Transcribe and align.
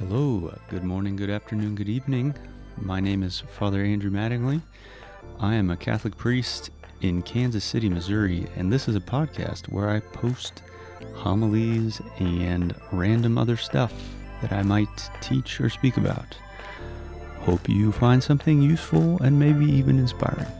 Hello, 0.00 0.50
good 0.70 0.82
morning, 0.82 1.14
good 1.14 1.28
afternoon, 1.28 1.74
good 1.74 1.90
evening. 1.90 2.34
My 2.78 3.00
name 3.00 3.22
is 3.22 3.40
Father 3.40 3.84
Andrew 3.84 4.10
Mattingly. 4.10 4.62
I 5.38 5.54
am 5.56 5.68
a 5.68 5.76
Catholic 5.76 6.16
priest 6.16 6.70
in 7.02 7.20
Kansas 7.20 7.64
City, 7.64 7.90
Missouri, 7.90 8.46
and 8.56 8.72
this 8.72 8.88
is 8.88 8.96
a 8.96 9.00
podcast 9.00 9.70
where 9.70 9.90
I 9.90 10.00
post 10.00 10.62
homilies 11.16 12.00
and 12.18 12.74
random 12.92 13.36
other 13.36 13.58
stuff 13.58 13.92
that 14.40 14.52
I 14.52 14.62
might 14.62 15.10
teach 15.20 15.60
or 15.60 15.68
speak 15.68 15.98
about. 15.98 16.34
Hope 17.40 17.68
you 17.68 17.92
find 17.92 18.22
something 18.22 18.62
useful 18.62 19.22
and 19.22 19.38
maybe 19.38 19.66
even 19.66 19.98
inspiring. 19.98 20.50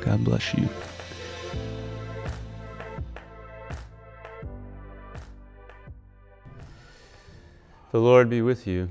God 0.00 0.24
bless 0.24 0.54
you. 0.54 0.68
The 7.98 8.04
Lord 8.04 8.30
be 8.30 8.42
with 8.42 8.64
you. 8.64 8.90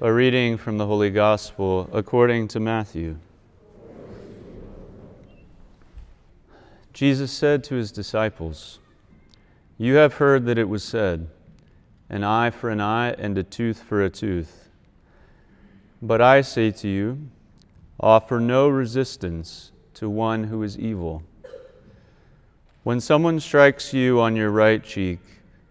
A 0.00 0.12
reading 0.12 0.56
from 0.56 0.76
the 0.76 0.86
Holy 0.86 1.08
Gospel 1.08 1.88
according 1.92 2.48
to 2.48 2.58
Matthew. 2.58 3.18
Jesus 6.92 7.30
said 7.30 7.62
to 7.62 7.76
his 7.76 7.92
disciples, 7.92 8.80
You 9.76 9.94
have 9.94 10.14
heard 10.14 10.46
that 10.46 10.58
it 10.58 10.68
was 10.68 10.82
said, 10.82 11.28
an 12.10 12.24
eye 12.24 12.50
for 12.50 12.70
an 12.70 12.80
eye 12.80 13.12
and 13.12 13.38
a 13.38 13.44
tooth 13.44 13.84
for 13.84 14.02
a 14.02 14.10
tooth. 14.10 14.68
But 16.02 16.20
I 16.20 16.40
say 16.40 16.72
to 16.72 16.88
you, 16.88 17.28
offer 18.00 18.40
no 18.40 18.68
resistance 18.68 19.70
to 19.94 20.10
one 20.10 20.42
who 20.42 20.64
is 20.64 20.76
evil. 20.76 21.22
When 22.82 23.00
someone 23.00 23.38
strikes 23.38 23.94
you 23.94 24.20
on 24.20 24.34
your 24.34 24.50
right 24.50 24.82
cheek, 24.82 25.20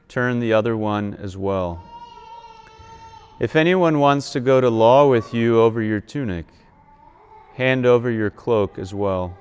turn 0.08 0.40
the 0.40 0.54
other 0.54 0.76
one 0.76 1.16
as 1.16 1.36
well. 1.36 1.84
If 3.40 3.56
anyone 3.56 4.00
wants 4.00 4.32
to 4.34 4.40
go 4.40 4.60
to 4.62 4.70
law 4.70 5.08
with 5.08 5.34
you 5.34 5.60
over 5.62 5.82
your 5.82 6.00
tunic, 6.00 6.46
hand 7.56 7.86
over 7.86 8.10
your 8.10 8.30
cloak 8.30 8.80
as 8.80 8.94
well. 8.94 9.38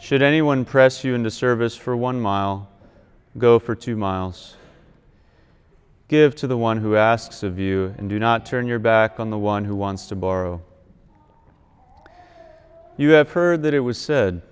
Should 0.00 0.20
anyone 0.20 0.64
press 0.64 1.04
you 1.04 1.14
into 1.14 1.30
service 1.30 1.76
for 1.76 1.96
one 1.96 2.20
mile, 2.20 2.68
go 3.38 3.58
for 3.58 3.74
two 3.74 3.96
miles. 3.96 4.56
Give 6.08 6.36
to 6.36 6.46
the 6.46 6.58
one 6.58 6.78
who 6.78 6.96
asks 6.96 7.42
of 7.42 7.58
you, 7.58 7.94
and 7.96 8.10
do 8.10 8.18
not 8.18 8.44
turn 8.44 8.66
your 8.66 8.78
back 8.78 9.18
on 9.18 9.30
the 9.30 9.38
one 9.38 9.64
who 9.64 9.74
wants 9.74 10.06
to 10.08 10.14
borrow. 10.14 10.60
You 12.96 13.10
have 13.10 13.32
heard 13.32 13.62
that 13.62 13.74
it 13.74 13.80
was 13.80 13.98
said, 13.98 14.42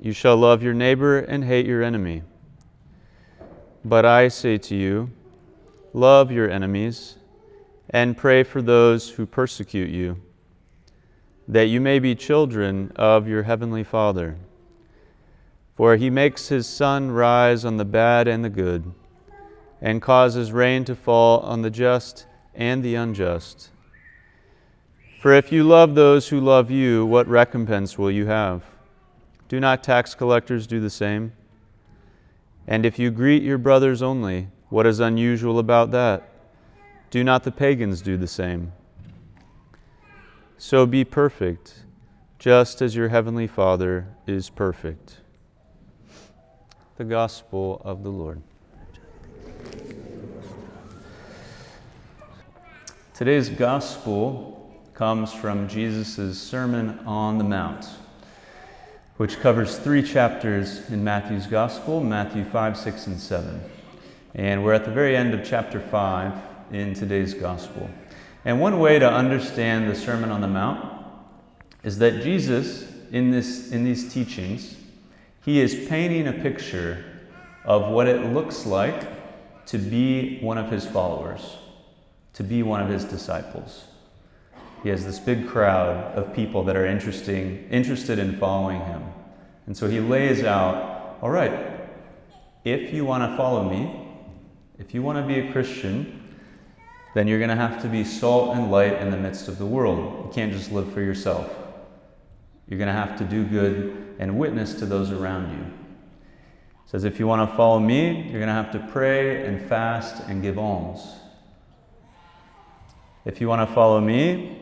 You 0.00 0.12
shall 0.12 0.36
love 0.36 0.62
your 0.62 0.74
neighbor 0.74 1.18
and 1.18 1.44
hate 1.44 1.66
your 1.66 1.82
enemy. 1.82 2.22
But 3.84 4.04
I 4.04 4.28
say 4.28 4.58
to 4.58 4.76
you, 4.76 5.10
love 5.92 6.30
your 6.30 6.48
enemies 6.48 7.16
and 7.90 8.16
pray 8.16 8.42
for 8.44 8.62
those 8.62 9.10
who 9.10 9.26
persecute 9.26 9.90
you, 9.90 10.20
that 11.48 11.66
you 11.66 11.80
may 11.80 11.98
be 11.98 12.14
children 12.14 12.92
of 12.94 13.26
your 13.26 13.42
heavenly 13.42 13.82
Father. 13.82 14.36
For 15.76 15.96
he 15.96 16.10
makes 16.10 16.48
his 16.48 16.66
sun 16.66 17.10
rise 17.10 17.64
on 17.64 17.76
the 17.76 17.84
bad 17.84 18.28
and 18.28 18.44
the 18.44 18.50
good, 18.50 18.92
and 19.80 20.00
causes 20.00 20.52
rain 20.52 20.84
to 20.84 20.94
fall 20.94 21.40
on 21.40 21.62
the 21.62 21.70
just 21.70 22.26
and 22.54 22.84
the 22.84 22.94
unjust. 22.94 23.70
For 25.20 25.32
if 25.32 25.50
you 25.50 25.64
love 25.64 25.94
those 25.94 26.28
who 26.28 26.40
love 26.40 26.70
you, 26.70 27.04
what 27.04 27.26
recompense 27.26 27.98
will 27.98 28.10
you 28.10 28.26
have? 28.26 28.62
Do 29.48 29.58
not 29.58 29.82
tax 29.82 30.14
collectors 30.14 30.66
do 30.66 30.80
the 30.80 30.90
same? 30.90 31.32
And 32.66 32.86
if 32.86 32.98
you 32.98 33.10
greet 33.10 33.42
your 33.42 33.58
brothers 33.58 34.02
only, 34.02 34.48
what 34.68 34.86
is 34.86 35.00
unusual 35.00 35.58
about 35.58 35.90
that? 35.90 36.28
Do 37.10 37.22
not 37.22 37.44
the 37.44 37.52
pagans 37.52 38.00
do 38.00 38.16
the 38.16 38.26
same? 38.26 38.72
So 40.56 40.86
be 40.86 41.04
perfect, 41.04 41.82
just 42.38 42.80
as 42.80 42.94
your 42.94 43.08
heavenly 43.08 43.46
Father 43.46 44.06
is 44.26 44.48
perfect. 44.48 45.20
The 46.96 47.04
Gospel 47.04 47.82
of 47.84 48.02
the 48.02 48.10
Lord. 48.10 48.42
Today's 53.12 53.48
Gospel 53.48 54.80
comes 54.94 55.32
from 55.32 55.68
Jesus' 55.68 56.40
Sermon 56.40 56.98
on 57.00 57.38
the 57.38 57.44
Mount 57.44 57.86
which 59.22 59.38
covers 59.38 59.78
three 59.78 60.02
chapters 60.02 60.90
in 60.90 61.04
Matthew's 61.04 61.46
Gospel 61.46 62.02
Matthew 62.02 62.44
5, 62.44 62.76
6, 62.76 63.06
and 63.06 63.20
7. 63.20 63.62
And 64.34 64.64
we're 64.64 64.72
at 64.72 64.84
the 64.84 64.90
very 64.90 65.16
end 65.16 65.32
of 65.32 65.44
chapter 65.44 65.78
5 65.78 66.32
in 66.72 66.92
today's 66.92 67.32
Gospel. 67.32 67.88
And 68.44 68.60
one 68.60 68.80
way 68.80 68.98
to 68.98 69.08
understand 69.08 69.88
the 69.88 69.94
Sermon 69.94 70.32
on 70.32 70.40
the 70.40 70.48
Mount 70.48 71.06
is 71.84 71.98
that 71.98 72.24
Jesus, 72.24 72.92
in, 73.12 73.30
this, 73.30 73.70
in 73.70 73.84
these 73.84 74.12
teachings, 74.12 74.74
he 75.44 75.60
is 75.60 75.86
painting 75.88 76.26
a 76.26 76.32
picture 76.32 77.04
of 77.64 77.92
what 77.92 78.08
it 78.08 78.32
looks 78.32 78.66
like 78.66 79.06
to 79.66 79.78
be 79.78 80.40
one 80.40 80.58
of 80.58 80.68
his 80.68 80.84
followers, 80.84 81.58
to 82.32 82.42
be 82.42 82.64
one 82.64 82.80
of 82.80 82.88
his 82.88 83.04
disciples. 83.04 83.84
He 84.82 84.88
has 84.88 85.04
this 85.04 85.18
big 85.18 85.48
crowd 85.48 86.14
of 86.16 86.34
people 86.34 86.64
that 86.64 86.76
are 86.76 86.86
interesting, 86.86 87.68
interested 87.70 88.18
in 88.18 88.38
following 88.38 88.80
him. 88.80 89.02
And 89.66 89.76
so 89.76 89.88
he 89.88 90.00
lays 90.00 90.42
out 90.42 90.92
all 91.22 91.30
right, 91.30 91.80
if 92.64 92.92
you 92.92 93.04
want 93.04 93.30
to 93.30 93.36
follow 93.36 93.62
me, 93.62 94.08
if 94.80 94.92
you 94.92 95.02
want 95.02 95.18
to 95.18 95.22
be 95.22 95.38
a 95.38 95.52
Christian, 95.52 96.36
then 97.14 97.28
you're 97.28 97.38
going 97.38 97.50
to 97.50 97.56
have 97.56 97.80
to 97.82 97.88
be 97.88 98.02
salt 98.02 98.56
and 98.56 98.72
light 98.72 98.94
in 98.94 99.12
the 99.12 99.16
midst 99.16 99.46
of 99.46 99.58
the 99.58 99.66
world. 99.66 100.26
You 100.26 100.32
can't 100.32 100.52
just 100.52 100.72
live 100.72 100.92
for 100.92 101.00
yourself. 101.00 101.48
You're 102.68 102.78
going 102.78 102.88
to 102.88 102.92
have 102.92 103.16
to 103.18 103.24
do 103.24 103.44
good 103.44 104.16
and 104.18 104.36
witness 104.36 104.74
to 104.74 104.86
those 104.86 105.12
around 105.12 105.52
you. 105.52 105.64
He 106.84 106.90
says, 106.90 107.04
if 107.04 107.20
you 107.20 107.28
want 107.28 107.48
to 107.48 107.56
follow 107.56 107.78
me, 107.78 108.22
you're 108.22 108.40
going 108.40 108.48
to 108.48 108.52
have 108.52 108.72
to 108.72 108.80
pray 108.90 109.46
and 109.46 109.62
fast 109.68 110.24
and 110.26 110.42
give 110.42 110.58
alms. 110.58 111.06
If 113.24 113.40
you 113.40 113.48
want 113.48 113.68
to 113.68 113.72
follow 113.72 114.00
me, 114.00 114.61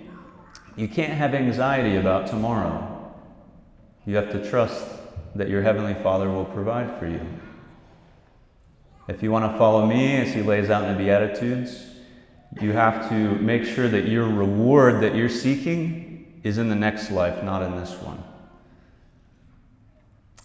you 0.77 0.89
can't 0.89 1.13
have 1.13 1.35
anxiety 1.35 1.97
about 1.97 2.27
tomorrow. 2.27 3.15
You 4.07 4.17
have 4.17 4.31
to 4.33 4.49
trust 4.49 4.87
that 5.35 5.49
your 5.49 5.63
Heavenly 5.63 5.95
Father 5.95 6.31
will 6.31 6.45
provide 6.45 6.99
for 6.99 7.07
you. 7.07 7.21
If 9.09 9.23
you 9.23 9.31
want 9.31 9.51
to 9.51 9.59
follow 9.59 9.87
me, 9.87 10.17
as 10.17 10.33
He 10.33 10.43
lays 10.43 10.71
out 10.71 10.85
in 10.85 10.97
the 10.97 11.03
Beatitudes, 11.03 11.87
you 12.61 12.73
have 12.73 13.09
to 13.09 13.15
make 13.37 13.65
sure 13.65 13.89
that 13.89 14.09
your 14.09 14.29
reward 14.29 15.03
that 15.03 15.15
you're 15.15 15.29
seeking 15.29 16.41
is 16.43 16.59
in 16.59 16.69
the 16.69 16.75
next 16.75 17.11
life, 17.11 17.43
not 17.45 17.63
in 17.63 17.77
this 17.77 17.93
one. 18.01 18.23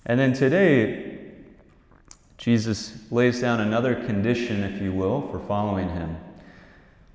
And 0.05 0.19
then 0.19 0.33
today, 0.33 1.19
Jesus 2.37 3.11
lays 3.11 3.41
down 3.41 3.59
another 3.59 3.95
condition, 3.95 4.63
if 4.63 4.81
you 4.81 4.91
will, 4.91 5.27
for 5.29 5.39
following 5.39 5.89
Him, 5.89 6.17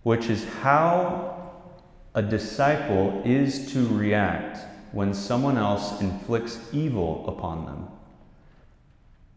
which 0.03 0.27
is 0.27 0.45
how 0.63 1.40
a 2.15 2.23
disciple 2.23 3.23
is 3.25 3.73
to 3.73 3.87
react 3.89 4.59
when 4.93 5.15
someone 5.15 5.57
else 5.57 6.01
inflicts 6.01 6.59
evil 6.73 7.25
upon 7.29 7.65
them. 7.67 7.89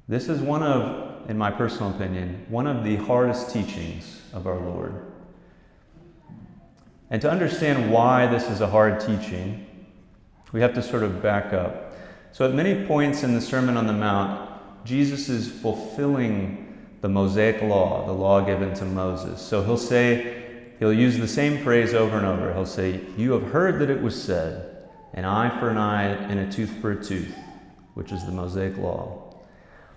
This 0.08 0.28
is 0.28 0.42
one 0.42 0.64
of, 0.64 1.30
in 1.30 1.38
my 1.38 1.52
personal 1.52 1.92
opinion, 1.92 2.46
one 2.50 2.68
of 2.68 2.84
the 2.84 2.96
hardest 2.98 3.52
teachings 3.52 4.22
of 4.34 4.48
our 4.48 4.60
Lord. 4.60 5.06
And 7.10 7.22
to 7.22 7.30
understand 7.30 7.92
why 7.92 8.26
this 8.26 8.50
is 8.50 8.62
a 8.62 8.68
hard 8.68 9.00
teaching, 9.00 9.68
we 10.52 10.62
have 10.62 10.74
to 10.74 10.82
sort 10.82 11.04
of 11.04 11.22
back 11.22 11.54
up. 11.54 11.94
So, 12.32 12.46
at 12.48 12.56
many 12.56 12.86
points 12.88 13.22
in 13.22 13.36
the 13.36 13.42
Sermon 13.42 13.78
on 13.78 13.86
the 13.86 13.94
Mount, 13.94 14.50
Jesus 14.84 15.30
is 15.30 15.52
fulfilling 15.52 16.88
the 17.02 17.10
Mosaic 17.10 17.62
law, 17.62 18.06
the 18.08 18.12
law 18.12 18.42
given 18.42 18.74
to 18.76 18.86
Moses. 18.86 19.40
So, 19.40 19.64
he'll 19.64 19.78
say, 19.78 20.43
he'll 20.84 20.92
use 20.92 21.18
the 21.18 21.26
same 21.26 21.64
phrase 21.64 21.94
over 21.94 22.18
and 22.18 22.26
over. 22.26 22.54
He'll 22.54 22.66
say, 22.66 23.00
You 23.16 23.32
have 23.32 23.54
heard 23.54 23.80
that 23.80 23.90
it 23.90 24.02
was 24.02 24.22
said, 24.22 24.84
an 25.14 25.24
eye 25.24 25.58
for 25.58 25.70
an 25.70 25.78
eye 25.78 26.08
and 26.08 26.42
a 26.42 26.52
tooth 26.52 26.72
for 26.82 26.92
a 26.92 27.02
tooth, 27.02 27.34
which 27.94 28.12
is 28.12 28.26
the 28.26 28.34
Mosaic 28.34 28.78
law. 28.78 29.34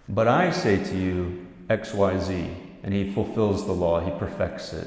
But 0.08 0.28
I 0.28 0.52
say 0.52 0.76
to 0.76 0.96
you, 0.96 1.44
XYZ, 1.68 2.54
and 2.84 2.94
he 2.94 3.12
fulfills 3.12 3.66
the 3.66 3.72
law, 3.72 3.98
he 3.98 4.16
perfects 4.16 4.72
it. 4.72 4.86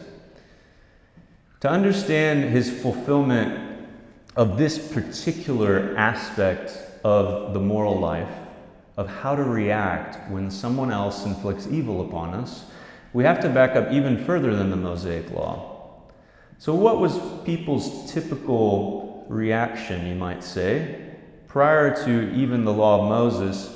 To 1.59 1.69
understand 1.69 2.45
his 2.45 2.81
fulfillment 2.81 3.85
of 4.37 4.57
this 4.57 4.93
particular 4.93 5.93
aspect 5.97 6.77
of 7.03 7.53
the 7.53 7.59
moral 7.59 7.99
life, 7.99 8.31
of 8.95 9.09
how 9.09 9.35
to 9.35 9.43
react 9.43 10.31
when 10.31 10.49
someone 10.49 10.91
else 10.93 11.25
inflicts 11.25 11.67
evil 11.67 12.07
upon 12.07 12.33
us, 12.33 12.63
we 13.11 13.25
have 13.25 13.41
to 13.41 13.49
back 13.49 13.75
up 13.75 13.91
even 13.91 14.23
further 14.23 14.55
than 14.55 14.69
the 14.69 14.77
Mosaic 14.77 15.29
law. 15.31 15.75
So, 16.59 16.75
what 16.75 16.99
was 16.99 17.17
people's 17.43 18.11
typical 18.11 19.25
reaction, 19.27 20.05
you 20.05 20.15
might 20.15 20.43
say, 20.43 21.13
prior 21.47 21.95
to 22.05 22.33
even 22.33 22.63
the 22.63 22.73
law 22.73 23.01
of 23.01 23.09
Moses? 23.09 23.75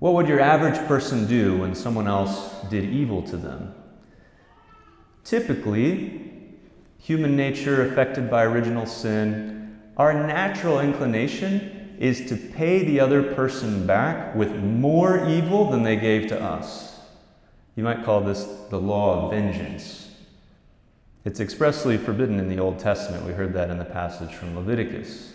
What 0.00 0.14
would 0.14 0.26
your 0.26 0.40
average 0.40 0.78
person 0.88 1.26
do 1.26 1.58
when 1.58 1.74
someone 1.74 2.08
else 2.08 2.62
did 2.70 2.84
evil 2.84 3.22
to 3.22 3.36
them? 3.36 3.74
typically, 5.28 6.18
human 6.96 7.36
nature 7.36 7.86
affected 7.86 8.30
by 8.30 8.44
original 8.44 8.86
sin, 8.86 9.78
our 9.98 10.14
natural 10.14 10.80
inclination 10.80 11.96
is 11.98 12.26
to 12.30 12.34
pay 12.36 12.82
the 12.82 12.98
other 12.98 13.34
person 13.34 13.86
back 13.86 14.34
with 14.34 14.50
more 14.54 15.28
evil 15.28 15.70
than 15.70 15.82
they 15.82 15.96
gave 15.96 16.28
to 16.28 16.42
us. 16.42 16.98
You 17.76 17.84
might 17.84 18.04
call 18.04 18.22
this 18.22 18.44
the 18.70 18.80
law 18.80 19.24
of 19.24 19.32
vengeance. 19.32 20.07
It's 21.24 21.40
expressly 21.40 21.96
forbidden 21.96 22.38
in 22.38 22.48
the 22.48 22.58
Old 22.58 22.78
Testament. 22.78 23.24
We 23.26 23.32
heard 23.32 23.52
that 23.54 23.70
in 23.70 23.78
the 23.78 23.84
passage 23.84 24.34
from 24.34 24.56
Leviticus. 24.56 25.32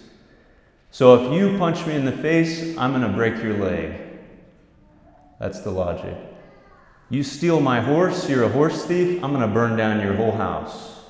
So 0.91 1.15
if 1.15 1.33
you 1.33 1.57
punch 1.57 1.85
me 1.85 1.95
in 1.95 2.05
the 2.05 2.11
face, 2.11 2.77
I'm 2.77 2.91
going 2.91 3.01
to 3.01 3.15
break 3.15 3.41
your 3.43 3.57
leg. 3.57 3.99
That's 5.39 5.61
the 5.61 5.71
logic. 5.71 6.15
You 7.09 7.23
steal 7.23 7.59
my 7.59 7.81
horse, 7.81 8.29
you're 8.29 8.43
a 8.43 8.49
horse 8.49 8.85
thief, 8.85 9.23
I'm 9.23 9.31
going 9.31 9.47
to 9.47 9.53
burn 9.53 9.77
down 9.77 10.01
your 10.01 10.13
whole 10.13 10.31
house. 10.31 11.01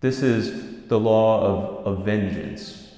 This 0.00 0.22
is 0.22 0.88
the 0.88 0.98
law 0.98 1.42
of, 1.42 1.86
of 1.86 2.04
vengeance. 2.04 2.92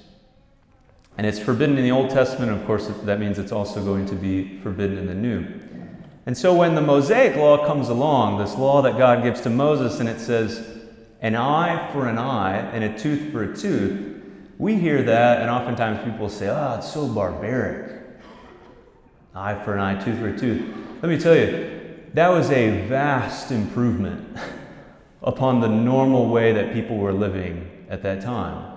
And 1.18 1.26
it's 1.26 1.38
forbidden 1.38 1.76
in 1.76 1.84
the 1.84 1.90
Old 1.90 2.10
Testament, 2.10 2.50
of 2.50 2.66
course, 2.66 2.88
that 2.88 3.20
means 3.20 3.38
it's 3.38 3.52
also 3.52 3.84
going 3.84 4.06
to 4.06 4.14
be 4.14 4.58
forbidden 4.60 4.98
in 4.98 5.06
the 5.06 5.14
New. 5.14 5.46
And 6.26 6.36
so 6.36 6.54
when 6.54 6.74
the 6.74 6.80
Mosaic 6.80 7.36
law 7.36 7.66
comes 7.66 7.90
along, 7.90 8.38
this 8.38 8.56
law 8.56 8.80
that 8.82 8.96
God 8.96 9.22
gives 9.22 9.42
to 9.42 9.50
Moses, 9.50 10.00
and 10.00 10.08
it 10.08 10.18
says, 10.18 10.66
an 11.20 11.36
eye 11.36 11.90
for 11.92 12.08
an 12.08 12.18
eye 12.18 12.58
and 12.72 12.84
a 12.84 12.98
tooth 12.98 13.30
for 13.30 13.42
a 13.44 13.56
tooth, 13.56 14.22
we 14.58 14.76
hear 14.76 15.02
that, 15.02 15.40
and 15.40 15.50
oftentimes 15.50 16.02
people 16.04 16.28
say, 16.28 16.48
oh, 16.48 16.76
it's 16.78 16.92
so 16.92 17.06
barbaric. 17.08 18.02
Eye 19.34 19.62
for 19.64 19.74
an 19.74 19.80
eye, 19.80 20.02
tooth 20.02 20.18
for 20.18 20.28
a 20.28 20.38
tooth. 20.38 20.74
Let 21.02 21.08
me 21.08 21.18
tell 21.18 21.36
you, 21.36 21.74
that 22.14 22.28
was 22.28 22.50
a 22.50 22.86
vast 22.86 23.50
improvement 23.50 24.38
upon 25.22 25.60
the 25.60 25.68
normal 25.68 26.28
way 26.28 26.52
that 26.52 26.72
people 26.72 26.96
were 26.96 27.12
living 27.12 27.86
at 27.90 28.02
that 28.02 28.22
time. 28.22 28.72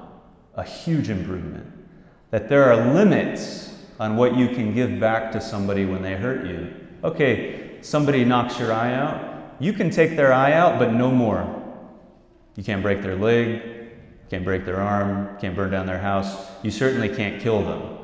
A 0.55 0.63
huge 0.63 1.09
improvement. 1.09 1.71
That 2.31 2.49
there 2.49 2.63
are 2.63 2.93
limits 2.93 3.73
on 3.99 4.17
what 4.17 4.35
you 4.35 4.47
can 4.49 4.73
give 4.73 4.99
back 4.99 5.31
to 5.33 5.41
somebody 5.41 5.85
when 5.85 6.01
they 6.01 6.15
hurt 6.15 6.45
you. 6.47 6.86
Okay, 7.03 7.77
somebody 7.81 8.25
knocks 8.25 8.59
your 8.59 8.73
eye 8.73 8.93
out. 8.93 9.55
You 9.59 9.73
can 9.73 9.89
take 9.89 10.15
their 10.15 10.33
eye 10.33 10.53
out, 10.53 10.79
but 10.79 10.93
no 10.93 11.11
more. 11.11 11.53
You 12.55 12.63
can't 12.63 12.81
break 12.81 13.01
their 13.01 13.15
leg, 13.15 13.61
can't 14.29 14.43
break 14.43 14.65
their 14.65 14.81
arm, 14.81 15.37
can't 15.39 15.55
burn 15.55 15.71
down 15.71 15.85
their 15.85 15.99
house. 15.99 16.49
You 16.63 16.71
certainly 16.71 17.09
can't 17.09 17.41
kill 17.41 17.63
them. 17.63 17.97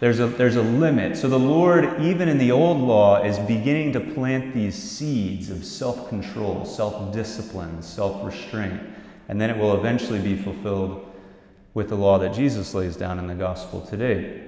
There's 0.00 0.20
a, 0.20 0.26
there's 0.26 0.56
a 0.56 0.62
limit. 0.62 1.16
So 1.16 1.28
the 1.28 1.38
Lord, 1.38 2.00
even 2.00 2.28
in 2.28 2.38
the 2.38 2.52
old 2.52 2.78
law, 2.78 3.22
is 3.22 3.38
beginning 3.38 3.92
to 3.92 4.00
plant 4.00 4.52
these 4.52 4.74
seeds 4.74 5.50
of 5.50 5.64
self 5.64 6.08
control, 6.08 6.64
self 6.64 7.12
discipline, 7.12 7.80
self 7.82 8.24
restraint. 8.24 8.80
And 9.28 9.40
then 9.40 9.50
it 9.50 9.56
will 9.56 9.76
eventually 9.76 10.20
be 10.20 10.36
fulfilled 10.36 11.10
with 11.72 11.88
the 11.88 11.94
law 11.94 12.18
that 12.18 12.34
Jesus 12.34 12.74
lays 12.74 12.96
down 12.96 13.18
in 13.18 13.26
the 13.26 13.34
gospel 13.34 13.80
today. 13.80 14.42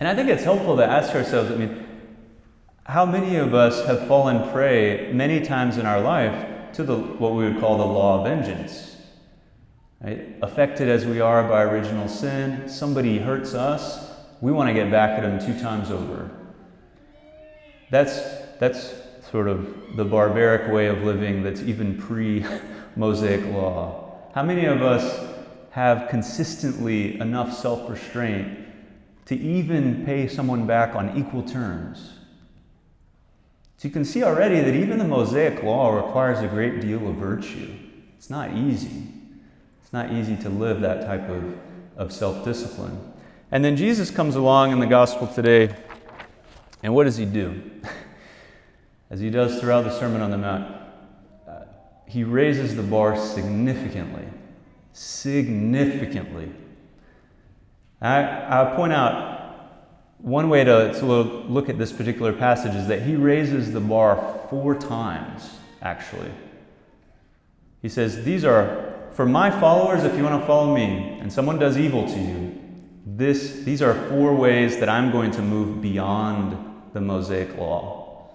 And 0.00 0.08
I 0.08 0.14
think 0.14 0.28
it's 0.28 0.42
helpful 0.44 0.76
to 0.76 0.84
ask 0.84 1.14
ourselves 1.14 1.50
I 1.50 1.56
mean, 1.56 1.83
how 2.86 3.06
many 3.06 3.36
of 3.36 3.54
us 3.54 3.84
have 3.86 4.06
fallen 4.06 4.50
prey 4.52 5.10
many 5.12 5.40
times 5.40 5.78
in 5.78 5.86
our 5.86 6.00
life 6.00 6.72
to 6.74 6.82
the, 6.82 6.96
what 6.96 7.32
we 7.32 7.44
would 7.44 7.58
call 7.58 7.78
the 7.78 7.84
law 7.84 8.18
of 8.18 8.24
vengeance? 8.26 8.96
Right? 10.02 10.36
Affected 10.42 10.88
as 10.88 11.06
we 11.06 11.20
are 11.20 11.48
by 11.48 11.62
original 11.62 12.08
sin, 12.08 12.68
somebody 12.68 13.18
hurts 13.18 13.54
us, 13.54 14.10
we 14.42 14.52
want 14.52 14.68
to 14.68 14.74
get 14.74 14.90
back 14.90 15.18
at 15.18 15.22
them 15.22 15.38
two 15.38 15.58
times 15.62 15.90
over. 15.90 16.30
That's, 17.90 18.20
that's 18.60 18.92
sort 19.30 19.48
of 19.48 19.96
the 19.96 20.04
barbaric 20.04 20.70
way 20.70 20.86
of 20.86 21.02
living 21.04 21.42
that's 21.42 21.62
even 21.62 21.96
pre 21.96 22.44
Mosaic 22.96 23.46
law. 23.46 24.18
How 24.34 24.42
many 24.42 24.66
of 24.66 24.82
us 24.82 25.26
have 25.70 26.08
consistently 26.10 27.18
enough 27.18 27.56
self 27.56 27.88
restraint 27.88 28.58
to 29.26 29.36
even 29.36 30.04
pay 30.04 30.28
someone 30.28 30.66
back 30.66 30.94
on 30.94 31.16
equal 31.16 31.42
terms? 31.42 32.10
So 33.84 33.88
you 33.88 33.92
can 33.92 34.06
see 34.06 34.24
already 34.24 34.60
that 34.60 34.74
even 34.74 34.96
the 34.96 35.04
Mosaic 35.04 35.62
law 35.62 35.94
requires 35.94 36.40
a 36.40 36.48
great 36.48 36.80
deal 36.80 37.06
of 37.06 37.16
virtue. 37.16 37.70
It's 38.16 38.30
not 38.30 38.54
easy. 38.54 39.08
It's 39.82 39.92
not 39.92 40.10
easy 40.10 40.36
to 40.36 40.48
live 40.48 40.80
that 40.80 41.04
type 41.04 41.28
of, 41.28 41.54
of 41.98 42.10
self 42.10 42.46
discipline. 42.46 42.98
And 43.50 43.62
then 43.62 43.76
Jesus 43.76 44.10
comes 44.10 44.36
along 44.36 44.72
in 44.72 44.80
the 44.80 44.86
gospel 44.86 45.26
today, 45.26 45.76
and 46.82 46.94
what 46.94 47.04
does 47.04 47.18
he 47.18 47.26
do? 47.26 47.60
As 49.10 49.20
he 49.20 49.28
does 49.28 49.60
throughout 49.60 49.84
the 49.84 49.92
Sermon 49.98 50.22
on 50.22 50.30
the 50.30 50.38
Mount, 50.38 50.74
uh, 51.46 51.64
he 52.06 52.24
raises 52.24 52.74
the 52.76 52.82
bar 52.82 53.18
significantly. 53.18 54.24
Significantly. 54.94 56.50
I, 58.00 58.62
I 58.62 58.74
point 58.76 58.94
out 58.94 59.33
one 60.24 60.48
way 60.48 60.64
to, 60.64 60.92
to 60.94 61.04
look 61.04 61.68
at 61.68 61.76
this 61.76 61.92
particular 61.92 62.32
passage 62.32 62.74
is 62.74 62.88
that 62.88 63.02
he 63.02 63.14
raises 63.14 63.72
the 63.72 63.80
bar 63.80 64.40
four 64.48 64.74
times, 64.74 65.58
actually. 65.82 66.30
He 67.82 67.90
says, 67.90 68.24
These 68.24 68.44
are 68.44 68.94
for 69.12 69.26
my 69.26 69.48
followers, 69.48 70.02
if 70.02 70.16
you 70.16 70.24
want 70.24 70.40
to 70.40 70.46
follow 70.46 70.74
me, 70.74 71.18
and 71.20 71.32
someone 71.32 71.58
does 71.58 71.78
evil 71.78 72.04
to 72.08 72.18
you, 72.18 72.60
this, 73.06 73.60
these 73.60 73.80
are 73.80 73.94
four 74.08 74.34
ways 74.34 74.78
that 74.78 74.88
I'm 74.88 75.12
going 75.12 75.30
to 75.32 75.42
move 75.42 75.80
beyond 75.80 76.56
the 76.94 77.00
Mosaic 77.00 77.56
law. 77.56 78.30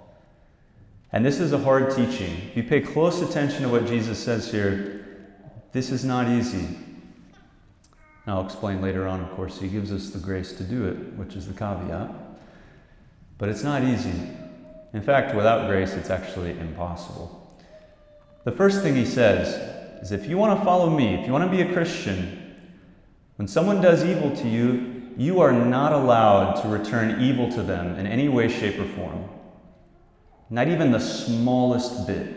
And 1.12 1.26
this 1.26 1.40
is 1.40 1.52
a 1.52 1.58
hard 1.58 1.94
teaching. 1.94 2.38
If 2.50 2.56
you 2.56 2.64
pay 2.64 2.82
close 2.82 3.22
attention 3.22 3.64
to 3.64 3.70
what 3.70 3.88
Jesus 3.88 4.24
says 4.24 4.52
here, 4.52 5.06
this 5.72 5.90
is 5.90 6.06
not 6.06 6.30
easy. 6.30 6.78
And 8.30 8.38
I'll 8.38 8.46
explain 8.46 8.80
later 8.80 9.08
on, 9.08 9.22
of 9.22 9.32
course, 9.32 9.60
he 9.60 9.68
gives 9.68 9.92
us 9.92 10.12
the 10.12 10.20
grace 10.20 10.54
to 10.54 10.64
do 10.64 10.88
it, 10.88 10.94
which 11.18 11.36
is 11.36 11.48
the 11.48 11.54
caveat. 11.54 12.12
But 13.40 13.50
it's 13.50 13.64
not 13.64 13.84
easy. 13.84 14.14
In 14.94 15.02
fact, 15.02 15.34
without 15.34 15.68
grace, 15.68 15.94
it's 15.94 16.12
actually 16.12 16.52
impossible. 16.52 17.60
The 18.44 18.52
first 18.52 18.84
thing 18.84 18.96
he 18.96 19.04
says 19.04 19.48
is 20.04 20.12
if 20.12 20.28
you 20.28 20.38
want 20.38 20.60
to 20.60 20.64
follow 20.64 20.92
me, 20.92 21.16
if 21.16 21.26
you 21.26 21.34
want 21.34 21.50
to 21.52 21.58
be 21.58 21.64
a 21.64 21.74
Christian, 21.74 22.56
when 23.38 23.48
someone 23.48 23.82
does 23.82 24.06
evil 24.06 24.36
to 24.36 24.48
you, 24.48 25.12
you 25.18 25.42
are 25.42 25.52
not 25.52 25.92
allowed 25.92 26.62
to 26.62 26.68
return 26.68 27.20
evil 27.20 27.52
to 27.54 27.64
them 27.64 27.98
in 27.98 28.06
any 28.06 28.30
way, 28.30 28.48
shape, 28.48 28.78
or 28.78 28.86
form. 28.86 29.28
Not 30.52 30.68
even 30.68 30.92
the 30.92 31.00
smallest 31.00 32.06
bit. 32.06 32.28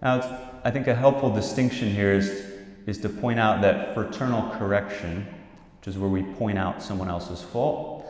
Now, 0.00 0.60
I 0.62 0.70
think 0.70 0.86
a 0.86 0.94
helpful 0.94 1.34
distinction 1.34 1.90
here 1.90 2.12
is, 2.12 2.51
is 2.86 2.98
to 2.98 3.08
point 3.08 3.38
out 3.38 3.62
that 3.62 3.94
fraternal 3.94 4.50
correction, 4.58 5.26
which 5.80 5.88
is 5.88 5.98
where 5.98 6.10
we 6.10 6.22
point 6.22 6.58
out 6.58 6.82
someone 6.82 7.08
else's 7.08 7.42
fault, 7.42 8.06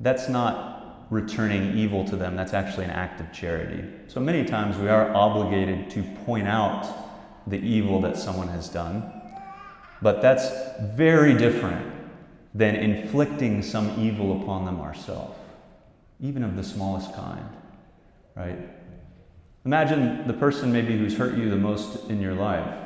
that's 0.00 0.28
not 0.28 1.06
returning 1.10 1.76
evil 1.76 2.04
to 2.04 2.16
them, 2.16 2.36
that's 2.36 2.52
actually 2.52 2.84
an 2.84 2.90
act 2.90 3.20
of 3.20 3.32
charity. 3.32 3.84
So 4.08 4.20
many 4.20 4.44
times 4.44 4.76
we 4.76 4.88
are 4.88 5.14
obligated 5.14 5.90
to 5.90 6.02
point 6.24 6.48
out 6.48 6.92
the 7.46 7.58
evil 7.58 8.00
that 8.00 8.16
someone 8.16 8.48
has 8.48 8.68
done 8.68 9.12
but 10.02 10.20
that's 10.20 10.50
very 10.94 11.34
different 11.34 11.92
than 12.54 12.76
inflicting 12.76 13.62
some 13.62 13.98
evil 14.00 14.42
upon 14.42 14.64
them 14.64 14.80
ourselves, 14.80 15.38
even 16.20 16.42
of 16.42 16.56
the 16.56 16.62
smallest 16.62 17.14
kind, 17.14 17.48
right? 18.34 18.58
Imagine 19.64 20.26
the 20.26 20.32
person 20.34 20.72
maybe 20.72 20.96
who's 20.96 21.16
hurt 21.16 21.36
you 21.36 21.50
the 21.50 21.56
most 21.56 22.08
in 22.08 22.20
your 22.20 22.34
life. 22.34 22.85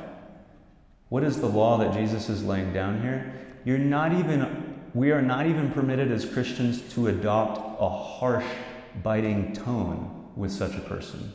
What 1.10 1.24
is 1.24 1.40
the 1.40 1.48
law 1.48 1.76
that 1.78 1.92
Jesus 1.92 2.28
is 2.28 2.42
laying 2.42 2.72
down 2.72 3.02
here? 3.02 3.32
You're 3.64 3.78
not 3.78 4.12
even, 4.12 4.78
we 4.94 5.10
are 5.10 5.20
not 5.20 5.46
even 5.46 5.70
permitted 5.72 6.10
as 6.10 6.24
Christians 6.24 6.80
to 6.94 7.08
adopt 7.08 7.58
a 7.80 7.88
harsh, 7.88 8.46
biting 9.02 9.52
tone 9.52 10.28
with 10.36 10.52
such 10.52 10.74
a 10.76 10.80
person. 10.80 11.32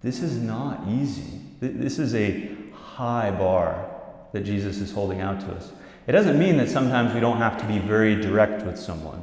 This 0.00 0.22
is 0.22 0.38
not 0.38 0.86
easy. 0.88 1.40
This 1.60 1.98
is 1.98 2.14
a 2.14 2.50
high 2.72 3.32
bar 3.32 3.90
that 4.32 4.44
Jesus 4.44 4.78
is 4.78 4.92
holding 4.92 5.20
out 5.20 5.40
to 5.40 5.46
us. 5.52 5.72
It 6.06 6.12
doesn't 6.12 6.38
mean 6.38 6.56
that 6.58 6.68
sometimes 6.68 7.14
we 7.14 7.20
don't 7.20 7.38
have 7.38 7.58
to 7.60 7.66
be 7.66 7.80
very 7.80 8.14
direct 8.14 8.64
with 8.64 8.78
someone, 8.78 9.22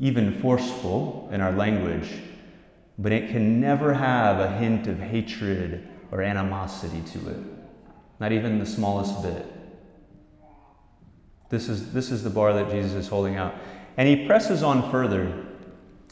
even 0.00 0.40
forceful 0.40 1.28
in 1.30 1.40
our 1.40 1.52
language, 1.52 2.10
but 2.98 3.12
it 3.12 3.30
can 3.30 3.60
never 3.60 3.94
have 3.94 4.40
a 4.40 4.56
hint 4.58 4.88
of 4.88 4.98
hatred 4.98 5.86
or 6.10 6.22
animosity 6.22 7.02
to 7.12 7.30
it, 7.30 7.38
not 8.18 8.32
even 8.32 8.58
the 8.58 8.66
smallest 8.66 9.22
bit. 9.22 9.46
This 11.48 11.68
is, 11.68 11.92
this 11.92 12.10
is 12.10 12.22
the 12.22 12.30
bar 12.30 12.52
that 12.54 12.70
Jesus 12.70 12.92
is 12.92 13.08
holding 13.08 13.36
out. 13.36 13.54
And 13.96 14.08
he 14.08 14.26
presses 14.26 14.62
on 14.62 14.90
further. 14.90 15.46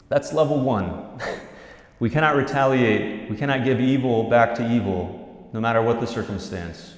That's 0.09 0.33
level 0.33 0.59
one. 0.59 1.19
we 1.99 2.09
cannot 2.09 2.35
retaliate, 2.35 3.29
we 3.29 3.37
cannot 3.37 3.63
give 3.63 3.79
evil 3.79 4.29
back 4.29 4.55
to 4.55 4.69
evil 4.69 5.49
no 5.53 5.59
matter 5.59 5.81
what 5.81 5.99
the 5.99 6.07
circumstance. 6.07 6.93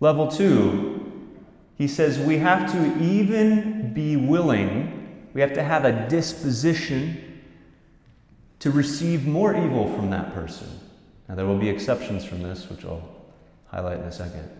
Level 0.00 0.28
two, 0.28 1.30
he 1.76 1.86
says 1.86 2.18
we 2.18 2.38
have 2.38 2.70
to 2.72 3.02
even 3.02 3.92
be 3.92 4.16
willing, 4.16 5.28
we 5.34 5.40
have 5.40 5.52
to 5.54 5.62
have 5.62 5.84
a 5.84 6.08
disposition 6.08 7.42
to 8.60 8.70
receive 8.70 9.26
more 9.26 9.56
evil 9.56 9.92
from 9.94 10.10
that 10.10 10.32
person. 10.32 10.68
Now, 11.32 11.36
there 11.36 11.46
will 11.46 11.56
be 11.56 11.70
exceptions 11.70 12.26
from 12.26 12.42
this, 12.42 12.68
which 12.68 12.84
I'll 12.84 13.08
highlight 13.68 14.00
in 14.00 14.04
a 14.04 14.12
second. 14.12 14.50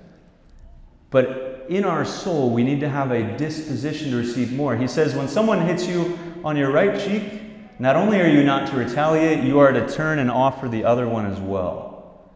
But 1.10 1.66
in 1.68 1.84
our 1.84 2.02
soul, 2.02 2.48
we 2.48 2.64
need 2.64 2.80
to 2.80 2.88
have 2.88 3.10
a 3.10 3.36
disposition 3.36 4.10
to 4.12 4.16
receive 4.16 4.54
more. 4.54 4.74
He 4.74 4.88
says, 4.88 5.14
when 5.14 5.28
someone 5.28 5.66
hits 5.66 5.86
you 5.86 6.18
on 6.42 6.56
your 6.56 6.70
right 6.70 6.98
cheek, 6.98 7.42
not 7.78 7.94
only 7.94 8.22
are 8.22 8.26
you 8.26 8.42
not 8.42 8.70
to 8.70 8.76
retaliate, 8.78 9.44
you 9.44 9.58
are 9.58 9.70
to 9.70 9.86
turn 9.86 10.18
and 10.18 10.30
offer 10.30 10.66
the 10.66 10.82
other 10.82 11.06
one 11.06 11.26
as 11.26 11.38
well. 11.38 12.30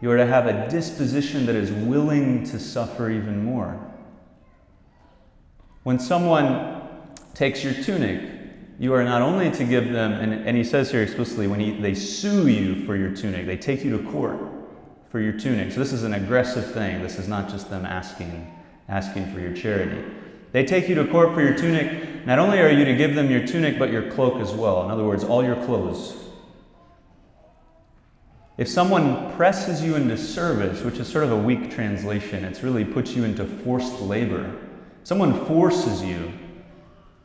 You 0.00 0.12
are 0.12 0.16
to 0.16 0.24
have 0.24 0.46
a 0.46 0.66
disposition 0.70 1.44
that 1.44 1.54
is 1.54 1.70
willing 1.70 2.44
to 2.44 2.58
suffer 2.58 3.10
even 3.10 3.44
more. 3.44 3.78
When 5.82 5.98
someone 5.98 6.90
takes 7.34 7.62
your 7.62 7.74
tunic, 7.74 8.37
you 8.78 8.94
are 8.94 9.02
not 9.02 9.22
only 9.22 9.50
to 9.50 9.64
give 9.64 9.92
them, 9.92 10.12
and, 10.12 10.32
and 10.32 10.56
he 10.56 10.62
says 10.62 10.90
here 10.90 11.02
explicitly, 11.02 11.48
when 11.48 11.58
he, 11.58 11.72
they 11.72 11.94
sue 11.94 12.46
you 12.46 12.86
for 12.86 12.96
your 12.96 13.14
tunic, 13.14 13.46
they 13.46 13.56
take 13.56 13.84
you 13.84 13.96
to 13.96 14.10
court 14.10 14.38
for 15.10 15.20
your 15.20 15.32
tunic. 15.32 15.72
So 15.72 15.80
this 15.80 15.92
is 15.92 16.04
an 16.04 16.14
aggressive 16.14 16.72
thing. 16.72 17.02
This 17.02 17.18
is 17.18 17.26
not 17.26 17.48
just 17.48 17.70
them 17.70 17.84
asking, 17.84 18.54
asking 18.88 19.32
for 19.32 19.40
your 19.40 19.52
charity. 19.52 20.04
They 20.52 20.64
take 20.64 20.88
you 20.88 20.94
to 20.94 21.06
court 21.06 21.34
for 21.34 21.42
your 21.42 21.56
tunic. 21.56 22.24
Not 22.24 22.38
only 22.38 22.60
are 22.60 22.70
you 22.70 22.84
to 22.84 22.94
give 22.94 23.14
them 23.14 23.30
your 23.30 23.44
tunic, 23.46 23.78
but 23.78 23.90
your 23.90 24.10
cloak 24.12 24.36
as 24.36 24.52
well. 24.52 24.84
In 24.84 24.90
other 24.90 25.04
words, 25.04 25.24
all 25.24 25.42
your 25.42 25.56
clothes. 25.64 26.14
If 28.58 28.68
someone 28.68 29.32
presses 29.36 29.82
you 29.82 29.94
into 29.96 30.16
service, 30.16 30.82
which 30.82 30.98
is 30.98 31.08
sort 31.08 31.24
of 31.24 31.32
a 31.32 31.36
weak 31.36 31.70
translation, 31.70 32.44
it's 32.44 32.62
really 32.62 32.84
puts 32.84 33.12
you 33.12 33.24
into 33.24 33.44
forced 33.44 34.00
labor. 34.00 34.54
Someone 35.04 35.46
forces 35.46 36.02
you 36.02 36.32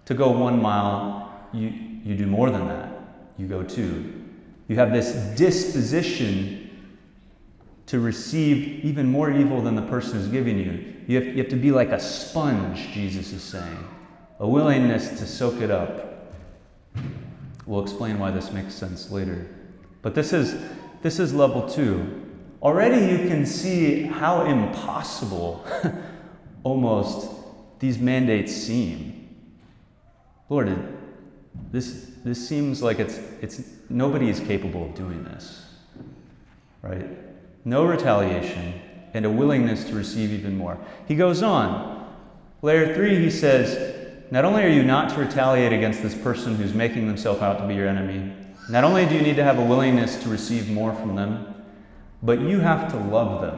to 0.05 0.13
go 0.13 0.29
one 0.29 0.61
mile, 0.61 1.32
you, 1.53 1.73
you 2.03 2.15
do 2.15 2.25
more 2.25 2.49
than 2.49 2.67
that. 2.67 2.89
You 3.37 3.47
go 3.47 3.63
two. 3.63 4.21
You 4.67 4.75
have 4.77 4.91
this 4.91 5.13
disposition 5.37 6.63
to 7.87 7.99
receive 7.99 8.83
even 8.83 9.07
more 9.07 9.31
evil 9.31 9.61
than 9.61 9.75
the 9.75 9.81
person 9.83 10.17
is 10.17 10.27
giving 10.27 10.57
you. 10.57 10.93
You 11.07 11.17
have, 11.17 11.25
you 11.35 11.43
have 11.43 11.49
to 11.49 11.55
be 11.55 11.71
like 11.71 11.89
a 11.89 11.99
sponge, 11.99 12.89
Jesus 12.91 13.33
is 13.33 13.43
saying, 13.43 13.77
a 14.39 14.47
willingness 14.47 15.09
to 15.19 15.27
soak 15.27 15.61
it 15.61 15.69
up. 15.69 16.33
We'll 17.65 17.83
explain 17.83 18.19
why 18.19 18.31
this 18.31 18.51
makes 18.51 18.73
sense 18.73 19.11
later. 19.11 19.47
But 20.01 20.15
this 20.15 20.33
is, 20.33 20.55
this 21.01 21.19
is 21.19 21.33
level 21.33 21.67
two. 21.67 22.21
Already 22.61 23.11
you 23.11 23.27
can 23.27 23.45
see 23.45 24.03
how 24.03 24.45
impossible 24.45 25.65
almost 26.63 27.29
these 27.79 27.99
mandates 27.99 28.53
seem. 28.53 29.27
Lord, 30.49 30.69
this, 31.71 32.11
this 32.23 32.47
seems 32.47 32.81
like 32.81 32.99
it's, 32.99 33.19
it's, 33.41 33.61
nobody 33.89 34.29
is 34.29 34.39
capable 34.39 34.85
of 34.85 34.95
doing 34.95 35.23
this, 35.23 35.65
right? 36.81 37.07
no 37.65 37.85
retaliation, 37.85 38.81
and 39.13 39.25
a 39.25 39.29
willingness 39.29 39.83
to 39.85 39.95
receive 39.95 40.31
even 40.31 40.57
more. 40.57 40.77
He 41.07 41.15
goes 41.15 41.43
on. 41.43 42.11
Layer 42.61 42.93
three, 42.95 43.19
he 43.19 43.29
says, 43.29 44.21
Not 44.31 44.45
only 44.45 44.63
are 44.63 44.69
you 44.69 44.83
not 44.83 45.09
to 45.11 45.19
retaliate 45.19 45.71
against 45.71 46.01
this 46.01 46.15
person 46.15 46.55
who's 46.55 46.73
making 46.73 47.07
themselves 47.07 47.41
out 47.41 47.59
to 47.59 47.67
be 47.67 47.75
your 47.75 47.87
enemy, 47.87 48.33
not 48.69 48.83
only 48.83 49.05
do 49.05 49.15
you 49.15 49.21
need 49.21 49.35
to 49.35 49.43
have 49.43 49.59
a 49.59 49.65
willingness 49.65 50.21
to 50.23 50.29
receive 50.29 50.69
more 50.69 50.93
from 50.93 51.15
them, 51.15 51.53
but 52.21 52.39
you 52.39 52.59
have 52.59 52.89
to 52.91 52.97
love 52.97 53.41
them. 53.41 53.57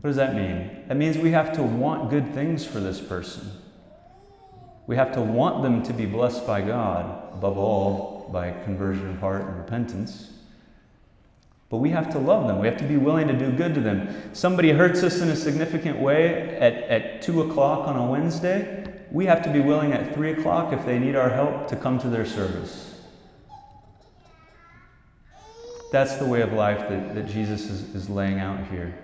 What 0.00 0.08
does 0.10 0.16
that 0.16 0.34
mean? 0.34 0.84
That 0.88 0.96
means 0.96 1.16
we 1.16 1.30
have 1.30 1.52
to 1.54 1.62
want 1.62 2.10
good 2.10 2.34
things 2.34 2.64
for 2.64 2.80
this 2.80 3.00
person. 3.00 3.50
We 4.86 4.96
have 4.96 5.12
to 5.12 5.20
want 5.20 5.62
them 5.62 5.82
to 5.82 5.92
be 5.92 6.06
blessed 6.06 6.46
by 6.46 6.62
God, 6.62 7.32
above 7.32 7.58
all, 7.58 8.28
by 8.32 8.52
conversion 8.52 9.10
of 9.10 9.18
heart 9.18 9.42
and 9.42 9.56
repentance. 9.56 10.30
But 11.68 11.78
we 11.78 11.90
have 11.90 12.10
to 12.12 12.18
love 12.18 12.46
them. 12.46 12.60
We 12.60 12.68
have 12.68 12.76
to 12.76 12.84
be 12.84 12.96
willing 12.96 13.26
to 13.26 13.36
do 13.36 13.50
good 13.50 13.74
to 13.74 13.80
them. 13.80 14.30
Somebody 14.32 14.70
hurts 14.70 15.02
us 15.02 15.20
in 15.20 15.28
a 15.28 15.36
significant 15.36 15.98
way 15.98 16.56
at, 16.58 16.74
at 16.84 17.22
2 17.22 17.42
o'clock 17.42 17.88
on 17.88 17.96
a 17.96 18.06
Wednesday. 18.06 18.84
We 19.10 19.26
have 19.26 19.42
to 19.42 19.52
be 19.52 19.60
willing 19.60 19.92
at 19.92 20.14
3 20.14 20.32
o'clock, 20.32 20.72
if 20.72 20.86
they 20.86 20.98
need 21.00 21.16
our 21.16 21.30
help, 21.30 21.66
to 21.68 21.76
come 21.76 21.98
to 22.00 22.08
their 22.08 22.24
service. 22.24 22.94
That's 25.90 26.16
the 26.16 26.26
way 26.26 26.42
of 26.42 26.52
life 26.52 26.88
that, 26.88 27.14
that 27.14 27.26
Jesus 27.26 27.68
is, 27.68 27.94
is 27.94 28.08
laying 28.08 28.38
out 28.38 28.68
here. 28.68 28.96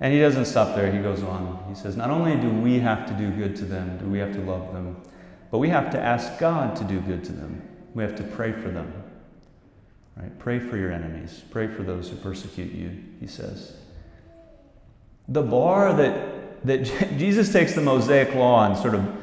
And 0.00 0.12
he 0.12 0.20
doesn't 0.20 0.46
stop 0.46 0.74
there, 0.74 0.90
he 0.90 0.98
goes 0.98 1.22
on. 1.22 1.64
He 1.68 1.74
says, 1.74 1.96
Not 1.96 2.10
only 2.10 2.36
do 2.36 2.50
we 2.50 2.80
have 2.80 3.06
to 3.06 3.14
do 3.14 3.30
good 3.30 3.56
to 3.56 3.64
them, 3.64 3.98
do 3.98 4.06
we 4.06 4.18
have 4.18 4.32
to 4.32 4.40
love 4.40 4.72
them, 4.72 5.00
but 5.50 5.58
we 5.58 5.68
have 5.68 5.90
to 5.90 6.00
ask 6.00 6.38
God 6.38 6.74
to 6.76 6.84
do 6.84 7.00
good 7.00 7.24
to 7.24 7.32
them. 7.32 7.62
We 7.94 8.02
have 8.02 8.16
to 8.16 8.24
pray 8.24 8.52
for 8.52 8.68
them. 8.68 8.92
Right? 10.16 10.36
Pray 10.38 10.58
for 10.58 10.76
your 10.76 10.92
enemies. 10.92 11.42
Pray 11.50 11.68
for 11.68 11.82
those 11.82 12.08
who 12.08 12.16
persecute 12.16 12.72
you, 12.72 13.02
he 13.20 13.26
says. 13.26 13.76
The 15.28 15.42
bar 15.42 15.92
that, 15.94 16.66
that 16.66 16.82
Jesus 17.18 17.52
takes 17.52 17.74
the 17.74 17.80
Mosaic 17.80 18.34
law 18.34 18.66
and 18.66 18.76
sort 18.76 18.94
of 18.94 19.16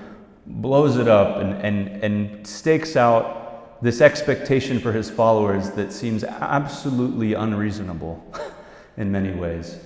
blows 0.45 0.97
it 0.97 1.07
up 1.07 1.37
and, 1.37 1.53
and, 1.61 2.03
and 2.03 2.47
stakes 2.47 2.95
out 2.95 3.81
this 3.81 4.01
expectation 4.01 4.79
for 4.79 4.91
his 4.91 5.09
followers 5.09 5.71
that 5.71 5.91
seems 5.91 6.23
absolutely 6.23 7.33
unreasonable 7.33 8.23
in 8.97 9.11
many 9.11 9.31
ways. 9.31 9.77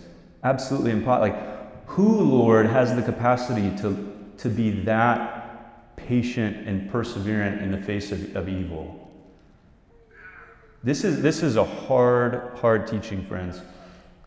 Absolutely 0.46 0.92
impossible. 0.92 1.28
Like, 1.28 1.88
who, 1.88 2.22
Lord, 2.22 2.68
has 2.68 2.96
the 2.96 3.02
capacity 3.02 3.76
to, 3.78 4.14
to 4.38 4.48
be 4.48 4.70
that 4.84 5.98
patient 5.98 6.68
and 6.68 6.90
perseverant 6.92 7.64
in 7.64 7.72
the 7.72 7.80
face 7.80 8.12
of, 8.12 8.36
of 8.36 8.48
evil? 8.48 9.12
This 10.84 11.04
is, 11.04 11.24
this 11.24 11.42
is 11.42 11.56
a 11.56 11.64
hard, 11.64 12.56
hard 12.60 12.86
teaching, 12.86 13.26
friends. 13.26 13.60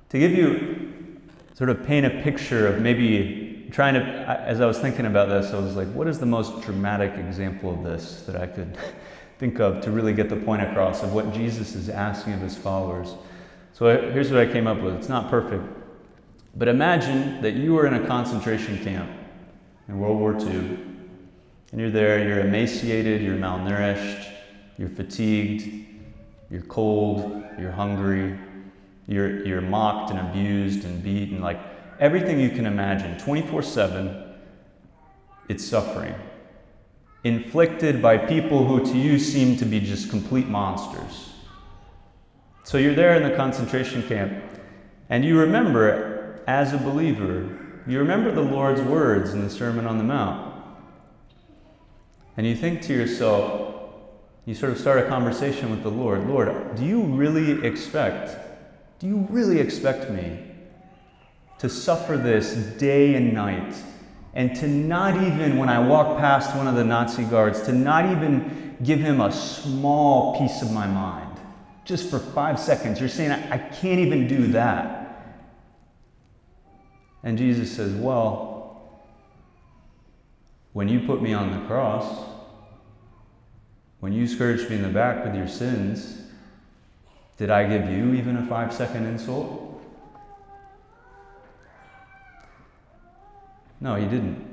To 0.08 0.18
give 0.18 0.32
you 0.32 1.20
sort 1.54 1.70
of 1.70 1.86
paint 1.86 2.04
a 2.04 2.10
picture 2.10 2.66
of 2.66 2.82
maybe 2.82 3.68
trying 3.70 3.94
to, 3.94 4.00
as 4.00 4.60
I 4.60 4.66
was 4.66 4.80
thinking 4.80 5.06
about 5.06 5.28
this, 5.28 5.52
I 5.52 5.60
was 5.60 5.76
like, 5.76 5.86
what 5.92 6.08
is 6.08 6.18
the 6.18 6.26
most 6.26 6.62
dramatic 6.62 7.14
example 7.14 7.70
of 7.72 7.84
this 7.84 8.22
that 8.22 8.34
I 8.34 8.48
could 8.48 8.76
think 9.38 9.60
of 9.60 9.82
to 9.82 9.92
really 9.92 10.14
get 10.14 10.28
the 10.28 10.36
point 10.36 10.62
across 10.62 11.04
of 11.04 11.12
what 11.12 11.32
Jesus 11.32 11.76
is 11.76 11.88
asking 11.88 12.32
of 12.32 12.40
his 12.40 12.56
followers? 12.56 13.14
So 13.72 13.86
here's 14.10 14.32
what 14.32 14.40
I 14.40 14.50
came 14.50 14.66
up 14.66 14.80
with. 14.80 14.94
It's 14.94 15.08
not 15.08 15.30
perfect. 15.30 15.77
But 16.58 16.66
imagine 16.66 17.40
that 17.42 17.54
you 17.54 17.74
were 17.74 17.86
in 17.86 17.94
a 17.94 18.04
concentration 18.04 18.82
camp 18.82 19.08
in 19.86 20.00
World 20.00 20.18
War 20.18 20.36
II, 20.36 20.78
and 21.70 21.80
you're 21.80 21.90
there, 21.90 22.26
you're 22.26 22.40
emaciated, 22.40 23.22
you're 23.22 23.36
malnourished, 23.36 24.28
you're 24.76 24.88
fatigued, 24.88 25.86
you're 26.50 26.62
cold, 26.62 27.44
you're 27.60 27.70
hungry, 27.70 28.36
you're, 29.06 29.46
you're 29.46 29.60
mocked 29.60 30.10
and 30.10 30.18
abused 30.18 30.84
and 30.84 31.00
beaten, 31.00 31.40
like 31.40 31.60
everything 32.00 32.40
you 32.40 32.50
can 32.50 32.66
imagine, 32.66 33.16
24 33.18 33.62
7, 33.62 34.34
it's 35.48 35.64
suffering. 35.64 36.14
Inflicted 37.22 38.02
by 38.02 38.18
people 38.18 38.66
who 38.66 38.84
to 38.84 38.98
you 38.98 39.20
seem 39.20 39.56
to 39.58 39.64
be 39.64 39.78
just 39.78 40.10
complete 40.10 40.48
monsters. 40.48 41.34
So 42.64 42.78
you're 42.78 42.94
there 42.94 43.14
in 43.14 43.22
the 43.22 43.36
concentration 43.36 44.02
camp, 44.08 44.42
and 45.08 45.24
you 45.24 45.38
remember, 45.38 46.07
as 46.48 46.72
a 46.72 46.78
believer, 46.78 47.46
you 47.86 47.98
remember 47.98 48.32
the 48.32 48.40
Lord's 48.40 48.80
words 48.80 49.34
in 49.34 49.44
the 49.44 49.50
Sermon 49.50 49.86
on 49.86 49.98
the 49.98 50.04
Mount. 50.04 50.54
And 52.38 52.46
you 52.46 52.56
think 52.56 52.80
to 52.82 52.94
yourself, 52.94 53.74
you 54.46 54.54
sort 54.54 54.72
of 54.72 54.78
start 54.78 54.98
a 54.98 55.08
conversation 55.08 55.70
with 55.70 55.82
the 55.82 55.90
Lord 55.90 56.26
Lord, 56.26 56.74
do 56.74 56.86
you 56.86 57.02
really 57.02 57.66
expect, 57.66 58.34
do 58.98 59.06
you 59.06 59.26
really 59.28 59.60
expect 59.60 60.10
me 60.10 60.38
to 61.58 61.68
suffer 61.68 62.16
this 62.16 62.54
day 62.54 63.14
and 63.14 63.34
night? 63.34 63.74
And 64.32 64.56
to 64.56 64.68
not 64.68 65.22
even, 65.22 65.58
when 65.58 65.68
I 65.68 65.86
walk 65.86 66.18
past 66.18 66.56
one 66.56 66.66
of 66.66 66.76
the 66.76 66.84
Nazi 66.84 67.24
guards, 67.24 67.60
to 67.62 67.72
not 67.72 68.06
even 68.06 68.78
give 68.82 69.00
him 69.00 69.20
a 69.20 69.30
small 69.30 70.38
piece 70.38 70.62
of 70.62 70.72
my 70.72 70.86
mind, 70.86 71.38
just 71.84 72.08
for 72.08 72.18
five 72.18 72.58
seconds. 72.58 73.00
You're 73.00 73.10
saying, 73.10 73.32
I, 73.32 73.56
I 73.56 73.58
can't 73.58 74.00
even 74.00 74.26
do 74.26 74.46
that. 74.48 75.07
And 77.22 77.36
Jesus 77.36 77.74
says, 77.74 77.92
Well, 77.92 79.02
when 80.72 80.88
you 80.88 81.00
put 81.00 81.20
me 81.20 81.32
on 81.32 81.58
the 81.58 81.66
cross, 81.66 82.24
when 84.00 84.12
you 84.12 84.26
scourged 84.28 84.70
me 84.70 84.76
in 84.76 84.82
the 84.82 84.88
back 84.88 85.24
with 85.24 85.34
your 85.34 85.48
sins, 85.48 86.22
did 87.36 87.50
I 87.50 87.68
give 87.68 87.90
you 87.90 88.14
even 88.14 88.36
a 88.36 88.46
five 88.46 88.72
second 88.72 89.06
insult? 89.06 89.82
No, 93.80 93.96
you 93.96 94.06
didn't. 94.06 94.44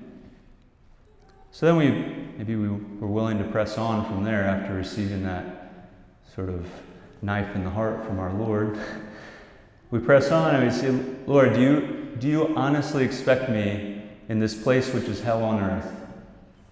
So 1.51 1.65
then 1.65 1.77
we 1.77 1.89
maybe 2.37 2.55
we 2.55 2.67
were 2.67 3.07
willing 3.07 3.37
to 3.37 3.45
press 3.45 3.77
on 3.77 4.05
from 4.05 4.23
there 4.23 4.43
after 4.43 4.73
receiving 4.73 5.23
that 5.23 5.73
sort 6.33 6.49
of 6.49 6.69
knife 7.21 7.55
in 7.55 7.63
the 7.63 7.69
heart 7.69 8.05
from 8.05 8.19
our 8.19 8.33
Lord. 8.33 8.77
we 9.91 9.99
press 9.99 10.31
on 10.31 10.55
and 10.55 10.65
we 10.65 10.71
say, 10.71 10.91
Lord, 11.25 11.53
do 11.53 11.61
you, 11.61 12.04
do 12.19 12.27
you 12.27 12.53
honestly 12.55 13.03
expect 13.03 13.49
me 13.49 14.01
in 14.29 14.39
this 14.39 14.55
place 14.55 14.93
which 14.93 15.05
is 15.05 15.21
hell 15.21 15.43
on 15.43 15.61
earth 15.61 15.91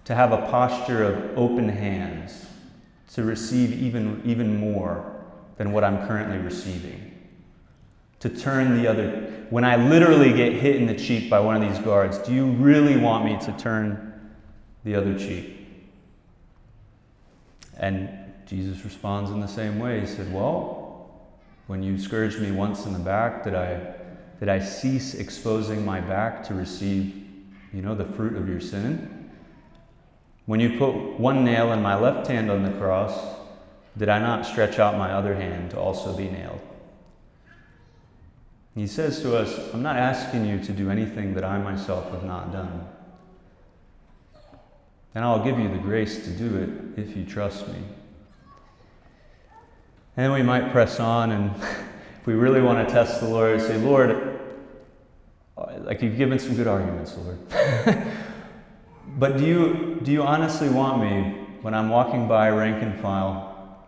to 0.04 0.14
have 0.14 0.32
a 0.32 0.38
posture 0.50 1.04
of 1.04 1.38
open 1.38 1.68
hands? 1.68 2.44
to 3.14 3.22
receive 3.22 3.72
even, 3.80 4.20
even 4.24 4.58
more 4.58 5.24
than 5.56 5.72
what 5.72 5.84
I'm 5.84 6.04
currently 6.06 6.38
receiving. 6.38 7.12
To 8.20 8.28
turn 8.28 8.82
the 8.82 8.88
other, 8.88 9.46
when 9.50 9.64
I 9.64 9.76
literally 9.76 10.32
get 10.32 10.52
hit 10.52 10.76
in 10.76 10.86
the 10.86 10.96
cheek 10.96 11.30
by 11.30 11.38
one 11.38 11.54
of 11.54 11.62
these 11.62 11.78
guards, 11.84 12.18
do 12.18 12.34
you 12.34 12.46
really 12.46 12.96
want 12.96 13.24
me 13.24 13.38
to 13.46 13.52
turn 13.52 14.32
the 14.82 14.96
other 14.96 15.16
cheek? 15.16 15.68
And 17.78 18.10
Jesus 18.46 18.84
responds 18.84 19.30
in 19.30 19.40
the 19.40 19.46
same 19.46 19.78
way. 19.78 20.00
He 20.00 20.06
said, 20.06 20.32
Well, 20.32 21.10
when 21.68 21.84
you 21.84 21.98
scourged 21.98 22.40
me 22.40 22.50
once 22.50 22.84
in 22.84 22.92
the 22.92 22.98
back, 22.98 23.44
did 23.44 23.54
I, 23.54 23.94
did 24.40 24.48
I 24.48 24.58
cease 24.58 25.14
exposing 25.14 25.84
my 25.84 26.00
back 26.00 26.44
to 26.44 26.54
receive, 26.54 27.26
you 27.72 27.82
know, 27.82 27.94
the 27.94 28.04
fruit 28.04 28.36
of 28.36 28.48
your 28.48 28.60
sin? 28.60 29.30
When 30.46 30.60
you 30.60 30.78
put 30.78 30.92
one 31.18 31.44
nail 31.44 31.72
in 31.72 31.82
my 31.82 31.94
left 31.94 32.26
hand 32.26 32.50
on 32.50 32.62
the 32.62 32.72
cross, 32.78 33.18
did 33.96 34.08
I 34.08 34.18
not 34.18 34.44
stretch 34.44 34.78
out 34.78 34.98
my 34.98 35.12
other 35.12 35.34
hand 35.34 35.70
to 35.70 35.80
also 35.80 36.16
be 36.16 36.28
nailed? 36.28 36.60
He 38.74 38.88
says 38.88 39.22
to 39.22 39.36
us, 39.36 39.72
I'm 39.72 39.82
not 39.82 39.96
asking 39.96 40.46
you 40.46 40.58
to 40.64 40.72
do 40.72 40.90
anything 40.90 41.34
that 41.34 41.44
I 41.44 41.58
myself 41.58 42.10
have 42.10 42.24
not 42.24 42.52
done. 42.52 42.88
And 45.14 45.24
I'll 45.24 45.44
give 45.44 45.60
you 45.60 45.68
the 45.68 45.78
grace 45.78 46.24
to 46.24 46.30
do 46.30 46.56
it 46.56 47.00
if 47.00 47.16
you 47.16 47.24
trust 47.24 47.68
me. 47.68 47.78
And 50.16 50.32
we 50.32 50.42
might 50.42 50.72
press 50.72 50.98
on, 50.98 51.30
and 51.30 51.54
if 52.24 52.28
we 52.28 52.32
really 52.32 52.62
want 52.62 52.88
to 52.88 52.90
test 52.90 53.20
the 53.20 53.28
Lord, 53.28 53.60
say, 53.60 53.76
Lord, 53.76 54.40
like 55.80 56.00
you've 56.00 56.16
given 56.16 56.38
some 56.38 56.56
good 56.56 56.66
arguments, 56.66 57.14
Lord. 57.18 57.38
but 59.18 59.36
do 59.36 59.44
you, 59.44 60.00
do 60.02 60.10
you 60.10 60.22
honestly 60.22 60.70
want 60.70 61.02
me, 61.02 61.44
when 61.60 61.74
I'm 61.74 61.90
walking 61.90 62.26
by 62.26 62.48
rank 62.48 62.82
and 62.82 62.98
file, 62.98 63.78